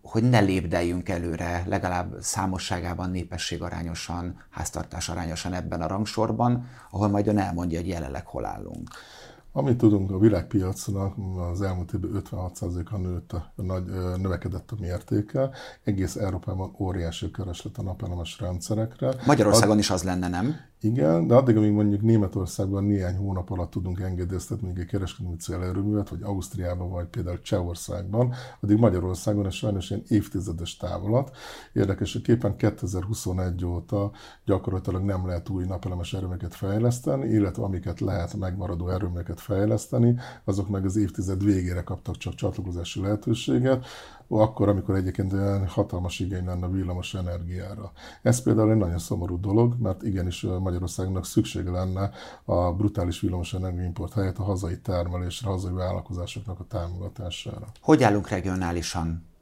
hogy 0.06 0.24
ne 0.24 0.40
lépdeljünk 0.40 1.10
előre 1.10 1.64
legalább 1.68 2.16
számosságában, 2.20 3.10
népességarányosan, 3.10 4.38
háztartás 4.50 5.10
arányosan 5.10 5.54
ebben 5.54 5.82
a 5.82 5.88
rangsorban, 5.88 6.70
ahol 6.92 7.08
majd 7.08 7.28
ön 7.28 7.38
elmondja, 7.38 7.80
hogy 7.80 7.88
jelenleg 7.88 8.26
hol 8.26 8.46
állunk. 8.46 8.90
Amit 9.52 9.78
tudunk, 9.78 10.12
a 10.12 10.18
világpiacnak 10.18 11.16
az 11.52 11.62
elmúlt 11.62 11.94
évben 11.94 12.22
56%-a 12.32 12.98
nőtt 12.98 13.34
a, 13.34 13.52
nagy, 13.56 13.86
növekedett 14.22 14.72
a 14.72 14.76
mértéke. 14.80 15.50
Egész 15.84 16.16
Európában 16.16 16.76
óriási 16.80 17.32
kereslet 17.32 17.78
a 17.78 17.82
napelemes 17.82 18.40
rendszerekre. 18.40 19.14
Magyarországon 19.26 19.74
Ad, 19.74 19.80
is 19.80 19.90
az 19.90 20.04
lenne, 20.04 20.28
nem? 20.28 20.56
Igen, 20.86 21.28
de 21.28 21.36
addig, 21.36 21.58
amíg 21.58 21.72
mondjuk 21.72 22.02
Németországban 22.02 22.84
néhány 22.84 23.16
hónap 23.16 23.52
alatt 23.52 23.72
tudunk 23.72 24.00
engedélyeztetni 24.00 24.74
egy 24.76 24.86
kereskedelmi 24.86 25.38
célerőművet, 25.38 26.10
vagy 26.10 26.22
Ausztriában, 26.22 26.90
vagy 26.90 27.06
például 27.06 27.42
Csehországban, 27.42 28.34
addig 28.60 28.78
Magyarországon 28.78 29.46
ez 29.46 29.54
sajnos 29.54 29.90
ilyen 29.90 30.04
évtizedes 30.08 30.78
távolat. 30.78 31.36
Érdekes, 31.74 32.14
hogy 32.14 32.22
képen 32.22 32.56
2021 32.56 33.66
óta 33.66 34.12
gyakorlatilag 34.46 35.04
nem 35.04 35.28
lehet 35.28 35.50
új 35.50 35.66
napelemes 35.66 36.14
erőmeket 36.14 36.56
fejleszteni, 36.56 37.28
illetve 37.30 37.64
amiket 37.64 38.00
lehet 38.00 38.36
megmaradó 38.36 38.90
erőmeket 38.90 39.40
fejleszteni, 39.40 40.16
azok 40.44 40.70
meg 40.70 40.86
az 40.86 40.96
évtized 40.96 41.44
végére 41.44 41.82
kaptak 41.82 42.18
csak 42.18 42.36
csatlakozási 42.36 43.02
lehetőséget 43.02 43.86
akkor, 44.28 44.70
amikor 44.70 44.96
egyébként 44.96 45.34
olyan 45.34 45.68
hatalmas 45.68 46.20
igény 46.20 46.46
lenne 46.46 46.68
villamos 46.68 47.14
energiára. 47.14 47.92
Ez 48.22 48.42
például 48.42 48.72
egy 48.72 48.78
nagyon 48.78 49.00
szomorú 49.00 49.40
dolog, 49.40 49.76
mert 49.80 50.04
igenis 50.04 50.42
Magyarországnak 50.42 51.26
szüksége 51.26 51.72
lenne 51.72 52.12
a 52.46 52.74
brutális 52.74 53.20
villamos 53.20 53.54
energiaimport 53.54 54.14
helyett 54.14 54.38
a 54.38 54.44
hazai 54.44 54.80
termelésre, 54.80 55.48
a 55.48 55.52
hazai 55.52 55.74
vállalkozásoknak 55.74 56.60
a 56.60 56.64
támogatására. 56.64 57.66
Hogy 57.82 58.04
állunk 58.04 58.30
regionálisan? 58.30 59.34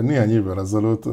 Néhány 0.00 0.30
évvel 0.30 0.60
ezelőtt 0.60 1.04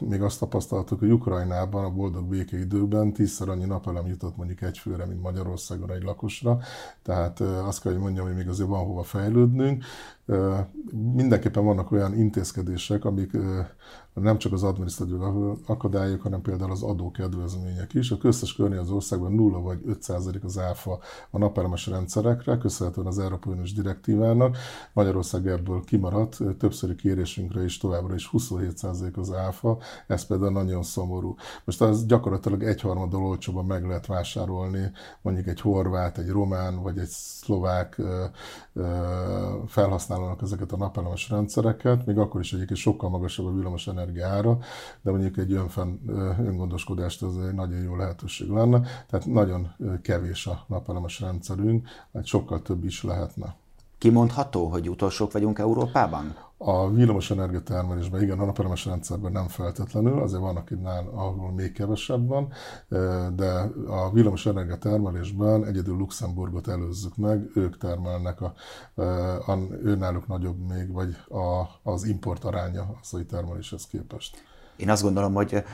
még 0.00 0.22
azt 0.22 0.38
tapasztaltuk, 0.38 0.98
hogy 0.98 1.10
Ukrajnában 1.10 1.84
a 1.84 1.90
boldog 1.90 2.24
békeidőkben 2.24 3.12
tízszer 3.12 3.48
annyi 3.48 3.64
napelem 3.64 4.06
jutott 4.06 4.36
mondjuk 4.36 4.62
egy 4.62 4.78
főre, 4.78 5.06
mint 5.06 5.22
Magyarországon 5.22 5.92
egy 5.92 6.02
lakosra. 6.02 6.58
Tehát 7.02 7.40
azt 7.40 7.80
kell, 7.82 7.92
hogy 7.92 8.00
mondjam, 8.00 8.26
hogy 8.26 8.34
még 8.34 8.48
azért 8.48 8.68
van 8.68 8.84
hova 8.84 9.02
fejlődnünk. 9.02 9.84
Mindenképpen 11.14 11.64
vannak 11.64 11.92
olyan 11.92 12.14
intézkedések, 12.14 13.04
amik 13.04 13.30
nem 14.20 14.38
csak 14.38 14.52
az 14.52 14.62
adminisztratív 14.62 15.22
akadályok, 15.66 16.22
hanem 16.22 16.42
például 16.42 16.70
az 16.70 16.82
adókedvezmények 16.82 17.94
is. 17.94 18.10
A 18.10 18.16
köztes 18.16 18.54
körnél 18.54 18.78
az 18.78 18.90
országban 18.90 19.32
0 19.32 19.60
vagy 19.60 19.80
5 19.86 20.02
százalék 20.02 20.44
az 20.44 20.58
áfa 20.58 20.98
a 21.30 21.38
napelemes 21.38 21.86
rendszerekre, 21.86 22.58
köszönhetően 22.58 23.06
az 23.06 23.18
Európai 23.18 23.52
Uniós 23.52 23.72
direktívának. 23.72 24.56
Magyarország 24.92 25.46
ebből 25.46 25.84
kimaradt, 25.84 26.38
többszöri 26.58 26.94
kérésünkre 26.94 27.64
is 27.64 27.78
továbbra 27.78 28.14
is 28.14 28.26
27 28.26 28.78
százalék 28.78 29.16
az 29.16 29.32
áfa, 29.32 29.78
ez 30.06 30.26
például 30.26 30.52
nagyon 30.52 30.82
szomorú. 30.82 31.34
Most 31.64 31.80
az 31.80 32.06
gyakorlatilag 32.06 32.62
egyharmaddal 32.62 33.22
olcsóban 33.22 33.64
meg 33.64 33.86
lehet 33.86 34.06
vásárolni 34.06 34.90
mondjuk 35.22 35.46
egy 35.46 35.60
horvát, 35.60 36.18
egy 36.18 36.28
román 36.28 36.82
vagy 36.82 36.98
egy 36.98 37.08
szlovák 37.08 38.00
felhasználónak 39.66 40.42
ezeket 40.42 40.72
a 40.72 40.76
napelemes 40.76 41.30
rendszereket, 41.30 42.06
még 42.06 42.18
akkor 42.18 42.40
is 42.40 42.52
egyébként 42.52 42.78
sokkal 42.78 43.10
magasabb 43.10 43.46
a 43.46 43.52
villamos 43.52 43.86
energiára, 44.08 44.58
de 45.02 45.10
mondjuk 45.10 45.36
egy 45.36 45.52
önfenn, 45.52 46.08
öngondoskodást 46.38 47.22
az 47.22 47.38
egy 47.38 47.54
nagyon 47.54 47.82
jó 47.82 47.96
lehetőség 47.96 48.48
lenne. 48.48 48.80
Tehát 49.06 49.26
nagyon 49.26 49.74
kevés 50.02 50.46
a 50.46 50.64
napelemes 50.66 51.20
rendszerünk, 51.20 51.88
mert 52.10 52.26
sokkal 52.26 52.62
több 52.62 52.84
is 52.84 53.02
lehetne. 53.02 53.56
Kimondható, 53.98 54.66
hogy 54.66 54.90
utolsók 54.90 55.32
vagyunk 55.32 55.58
Európában? 55.58 56.36
A 56.56 56.90
villamos 56.90 57.30
energiatermelésben, 57.30 58.22
igen, 58.22 58.38
a 58.38 58.44
napelemes 58.44 58.84
rendszerben 58.84 59.32
nem 59.32 59.48
feltétlenül, 59.48 60.22
azért 60.22 60.40
vannak 60.40 60.70
itt 60.70 60.82
nál, 60.82 61.08
ahol 61.14 61.52
még 61.52 61.72
kevesebb 61.72 62.28
van, 62.28 62.52
de 63.34 63.70
a 63.86 64.10
villamos 64.12 64.46
energiatermelésben 64.46 65.66
egyedül 65.66 65.96
Luxemburgot 65.96 66.68
előzzük 66.68 67.16
meg, 67.16 67.50
ők 67.54 67.78
termelnek, 67.78 68.40
a, 68.40 68.54
a, 69.46 69.58
őnáluk 69.82 70.26
nagyobb 70.26 70.58
még, 70.68 70.92
vagy 70.92 71.16
a, 71.28 71.90
az 71.90 72.04
import 72.04 72.44
aránya 72.44 72.98
az 73.02 73.24
termeléshez 73.28 73.86
képest. 73.86 74.42
Én 74.76 74.90
azt 74.90 75.02
gondolom, 75.02 75.34
hogy 75.34 75.64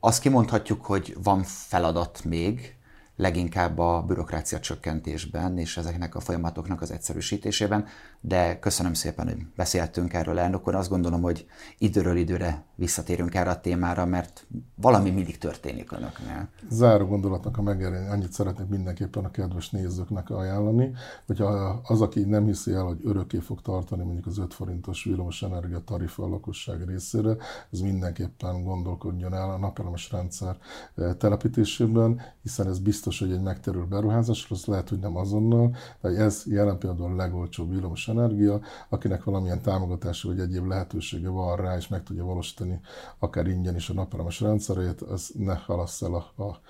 azt 0.00 0.20
kimondhatjuk, 0.20 0.84
hogy 0.84 1.16
van 1.22 1.42
feladat 1.42 2.24
még, 2.24 2.76
leginkább 3.16 3.78
a 3.78 4.02
bürokrácia 4.06 4.60
csökkentésben 4.60 5.58
és 5.58 5.76
ezeknek 5.76 6.14
a 6.14 6.20
folyamatoknak 6.20 6.80
az 6.80 6.90
egyszerűsítésében, 6.90 7.86
de 8.24 8.58
köszönöm 8.58 8.94
szépen, 8.94 9.28
hogy 9.28 9.46
beszéltünk 9.56 10.12
erről, 10.12 10.38
elnök 10.38 10.68
úr. 10.68 10.74
Azt 10.74 10.88
gondolom, 10.88 11.22
hogy 11.22 11.46
időről 11.78 12.16
időre 12.16 12.64
visszatérünk 12.74 13.34
erre 13.34 13.50
a 13.50 13.60
témára, 13.60 14.04
mert 14.04 14.46
valami 14.74 15.10
mindig 15.10 15.38
történik 15.38 15.92
önöknél. 15.92 16.48
Záró 16.70 17.06
gondolatnak 17.06 17.58
a 17.58 17.62
megjelenés, 17.62 18.10
annyit 18.10 18.32
szeretnék 18.32 18.68
mindenképpen 18.68 19.24
a 19.24 19.30
kedves 19.30 19.70
nézőknek 19.70 20.30
ajánlani, 20.30 20.92
hogy 21.26 21.42
az, 21.82 22.00
aki 22.00 22.20
nem 22.20 22.44
hiszi 22.44 22.72
el, 22.72 22.82
hogy 22.82 22.98
örökké 23.04 23.38
fog 23.38 23.62
tartani 23.62 24.02
mondjuk 24.02 24.26
az 24.26 24.38
5 24.38 24.54
forintos 24.54 25.04
villamos 25.04 25.42
energia 25.42 25.80
tarifa 25.84 26.22
a 26.22 26.28
lakosság 26.28 26.88
részére, 26.88 27.36
ez 27.70 27.80
mindenképpen 27.80 28.64
gondolkodjon 28.64 29.34
el 29.34 29.50
a 29.50 29.58
napelemes 29.58 30.10
rendszer 30.10 30.56
eh, 30.94 31.14
telepítésében, 31.14 32.20
hiszen 32.42 32.68
ez 32.68 32.78
biztos, 32.78 33.18
hogy 33.18 33.32
egy 33.32 33.42
megterül 33.42 33.84
beruházás, 33.84 34.46
az 34.50 34.64
lehet, 34.64 34.88
hogy 34.88 34.98
nem 34.98 35.16
azonnal, 35.16 35.76
de 36.00 36.08
ez 36.08 36.42
jelen 36.46 36.78
pillanatban 36.78 37.12
a 37.12 37.16
legolcsóbb 37.16 37.70
villamos 37.70 38.08
energia, 38.12 38.60
akinek 38.88 39.24
valamilyen 39.24 39.62
támogatása 39.62 40.28
vagy 40.28 40.40
egyéb 40.40 40.66
lehetősége 40.66 41.28
van 41.28 41.56
rá, 41.56 41.76
és 41.76 41.88
meg 41.88 42.02
tudja 42.02 42.24
valósítani 42.24 42.80
akár 43.18 43.46
ingyen 43.46 43.76
is 43.76 43.88
a 43.88 43.94
napelemes 43.94 44.40
rendszerét, 44.40 45.00
az 45.00 45.30
ne 45.34 45.54
halassz 45.54 46.02
el 46.02 46.14
a, 46.14 46.42
a 46.42 46.60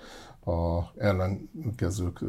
a 0.45 0.91
ellenkezők, 0.97 2.19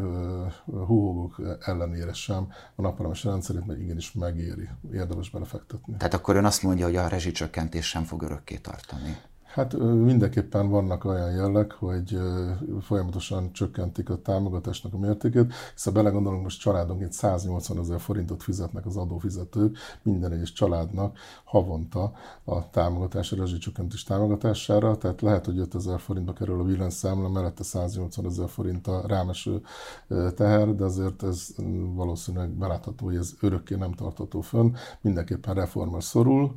húhogók 0.66 1.40
ellenére 1.60 2.12
sem 2.12 2.48
a 2.74 2.82
napelemes 2.82 3.24
rendszerét, 3.24 3.66
mert 3.66 3.80
igenis 3.80 4.12
megéri, 4.12 4.68
érdemes 4.92 5.30
belefektetni. 5.30 5.96
Tehát 5.96 6.14
akkor 6.14 6.36
ön 6.36 6.44
azt 6.44 6.62
mondja, 6.62 6.84
hogy 6.84 6.96
a 6.96 7.08
rezsicsökkentés 7.08 7.88
sem 7.88 8.02
fog 8.02 8.22
örökké 8.22 8.56
tartani. 8.56 9.16
Hát 9.54 9.78
mindenképpen 9.78 10.68
vannak 10.68 11.04
olyan 11.04 11.30
jelleg, 11.30 11.72
hogy 11.72 12.18
folyamatosan 12.80 13.52
csökkentik 13.52 14.10
a 14.10 14.22
támogatásnak 14.22 14.94
a 14.94 14.98
mértékét, 14.98 15.52
hiszen 15.72 15.92
belegondolunk, 15.92 16.42
most 16.42 16.60
családonként 16.60 17.12
180 17.12 17.78
ezer 17.78 18.00
forintot 18.00 18.42
fizetnek 18.42 18.86
az 18.86 18.96
adófizetők 18.96 19.76
minden 20.02 20.32
egyes 20.32 20.52
családnak 20.52 21.18
havonta 21.44 22.12
a 22.44 22.70
támogatás, 22.70 23.32
a 23.32 23.36
rezsicsökkentés 23.36 24.02
támogatására, 24.02 24.98
tehát 24.98 25.20
lehet, 25.20 25.44
hogy 25.44 25.58
5 25.58 25.74
ezer 25.74 26.00
forintba 26.00 26.32
kerül 26.32 26.60
a 26.60 26.64
villanyszámla, 26.64 27.28
mellette 27.28 27.62
180 27.62 28.26
ezer 28.26 28.48
forint 28.48 28.86
a 28.86 29.02
rámeső 29.06 29.60
teher, 30.34 30.74
de 30.74 30.84
azért 30.84 31.22
ez 31.22 31.48
valószínűleg 31.94 32.50
belátható, 32.50 33.06
hogy 33.06 33.16
ez 33.16 33.32
örökké 33.40 33.74
nem 33.74 33.92
tartható 33.92 34.40
fönn, 34.40 34.74
mindenképpen 35.00 35.54
reformra 35.54 36.00
szorul, 36.00 36.54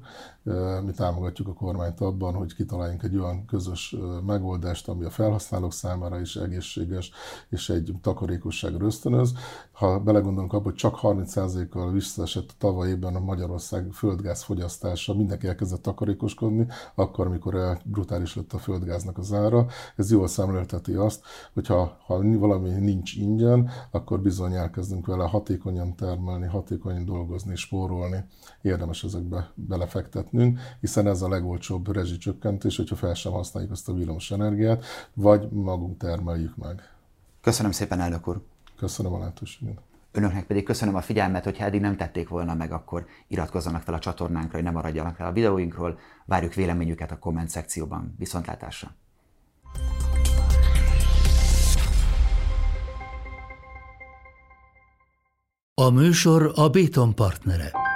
mi 0.86 0.92
támogatjuk 0.92 1.48
a 1.48 1.54
kormányt 1.54 2.02
abban, 2.02 2.34
hogy 2.34 2.56
kitaláljunk 2.88 3.04
egy 3.04 3.18
olyan 3.18 3.46
közös 3.46 3.96
megoldást, 4.26 4.88
ami 4.88 5.06
a 5.06 5.10
felhasználók 5.10 5.74
számára 5.74 6.20
is 6.20 6.36
egészséges, 6.36 7.12
és 7.50 7.70
egy 7.70 7.94
takarékosságra 8.02 8.86
ösztönöz. 8.86 9.34
Ha 9.72 10.00
belegondolunk 10.00 10.54
abba, 10.54 10.64
hogy 10.64 10.74
csak 10.74 11.00
30%-kal 11.02 11.92
visszaesett 11.92 12.56
tavaly 12.58 12.90
évben 12.90 13.16
a 13.16 13.20
Magyarország 13.20 13.92
földgáz 13.92 14.44
fogyasztása, 14.44 15.14
mindenki 15.14 15.48
elkezdett 15.48 15.82
takarékoskodni, 15.82 16.68
akkor, 16.96 17.26
amikor 17.26 17.78
brutális 17.84 18.36
lett 18.36 18.54
a 18.54 18.58
földgáznak 18.58 19.18
az 19.18 19.34
ára. 19.34 19.66
Ez 19.96 20.12
jól 20.12 20.28
szemlélteti 20.28 20.94
azt, 20.94 21.22
hogy 21.54 21.68
ha, 21.68 21.98
ha 22.06 22.38
valami 22.38 22.70
nincs 22.70 23.16
ingyen, 23.16 23.70
akkor 23.92 24.20
bizony 24.20 24.54
elkezdünk 24.54 25.06
vele 25.06 25.24
hatékonyan 25.24 25.96
termelni, 25.96 26.48
hatékonyan 26.48 27.06
dolgozni, 27.06 27.56
spórolni. 27.56 28.26
Érdemes 28.62 29.04
ezekbe 29.04 29.52
belefektetni 29.56 30.38
fizetnünk, 30.38 30.60
hiszen 30.80 31.08
ez 31.08 31.22
a 31.22 31.30
legolcsóbb 31.30 31.92
rezsicsökkentés, 31.92 32.77
hogyha 32.78 32.96
fel 32.96 33.14
sem 33.14 33.32
használjuk 33.32 33.72
azt 33.72 33.90
a 33.90 33.94
villamos 33.94 34.32
energiát, 34.32 34.86
vagy 35.14 35.50
magunk 35.50 35.98
termeljük 35.98 36.56
meg. 36.56 36.82
Köszönöm 37.42 37.72
szépen, 37.72 38.00
elnök 38.00 38.28
úr! 38.28 38.42
Köszönöm 38.78 39.14
a 39.14 39.20
lehetőséget! 39.20 39.78
Önöknek 40.12 40.46
pedig 40.46 40.64
köszönöm 40.64 40.96
a 40.96 41.02
figyelmet, 41.02 41.44
hogyha 41.44 41.66
eddig 41.66 41.82
nem 41.82 41.98
tették 41.98 42.30
volna 42.30 42.54
meg, 42.54 42.72
akkor 42.72 43.06
iratkozzanak 43.28 43.82
fel 43.82 43.94
a 43.94 44.00
csatornánkra, 44.00 44.56
hogy 44.56 44.64
ne 44.64 44.72
maradjanak 44.72 45.20
el 45.20 45.28
a 45.28 45.32
videóinkról. 45.32 46.00
Várjuk 46.26 46.54
véleményüket 46.54 47.12
a 47.12 47.20
komment 47.20 47.50
szekcióban. 47.50 48.16
Viszontlátásra! 48.18 48.96
A 55.74 55.90
műsor 55.90 56.52
a 56.56 56.70
Béton 56.70 57.16
partnere. 57.16 57.87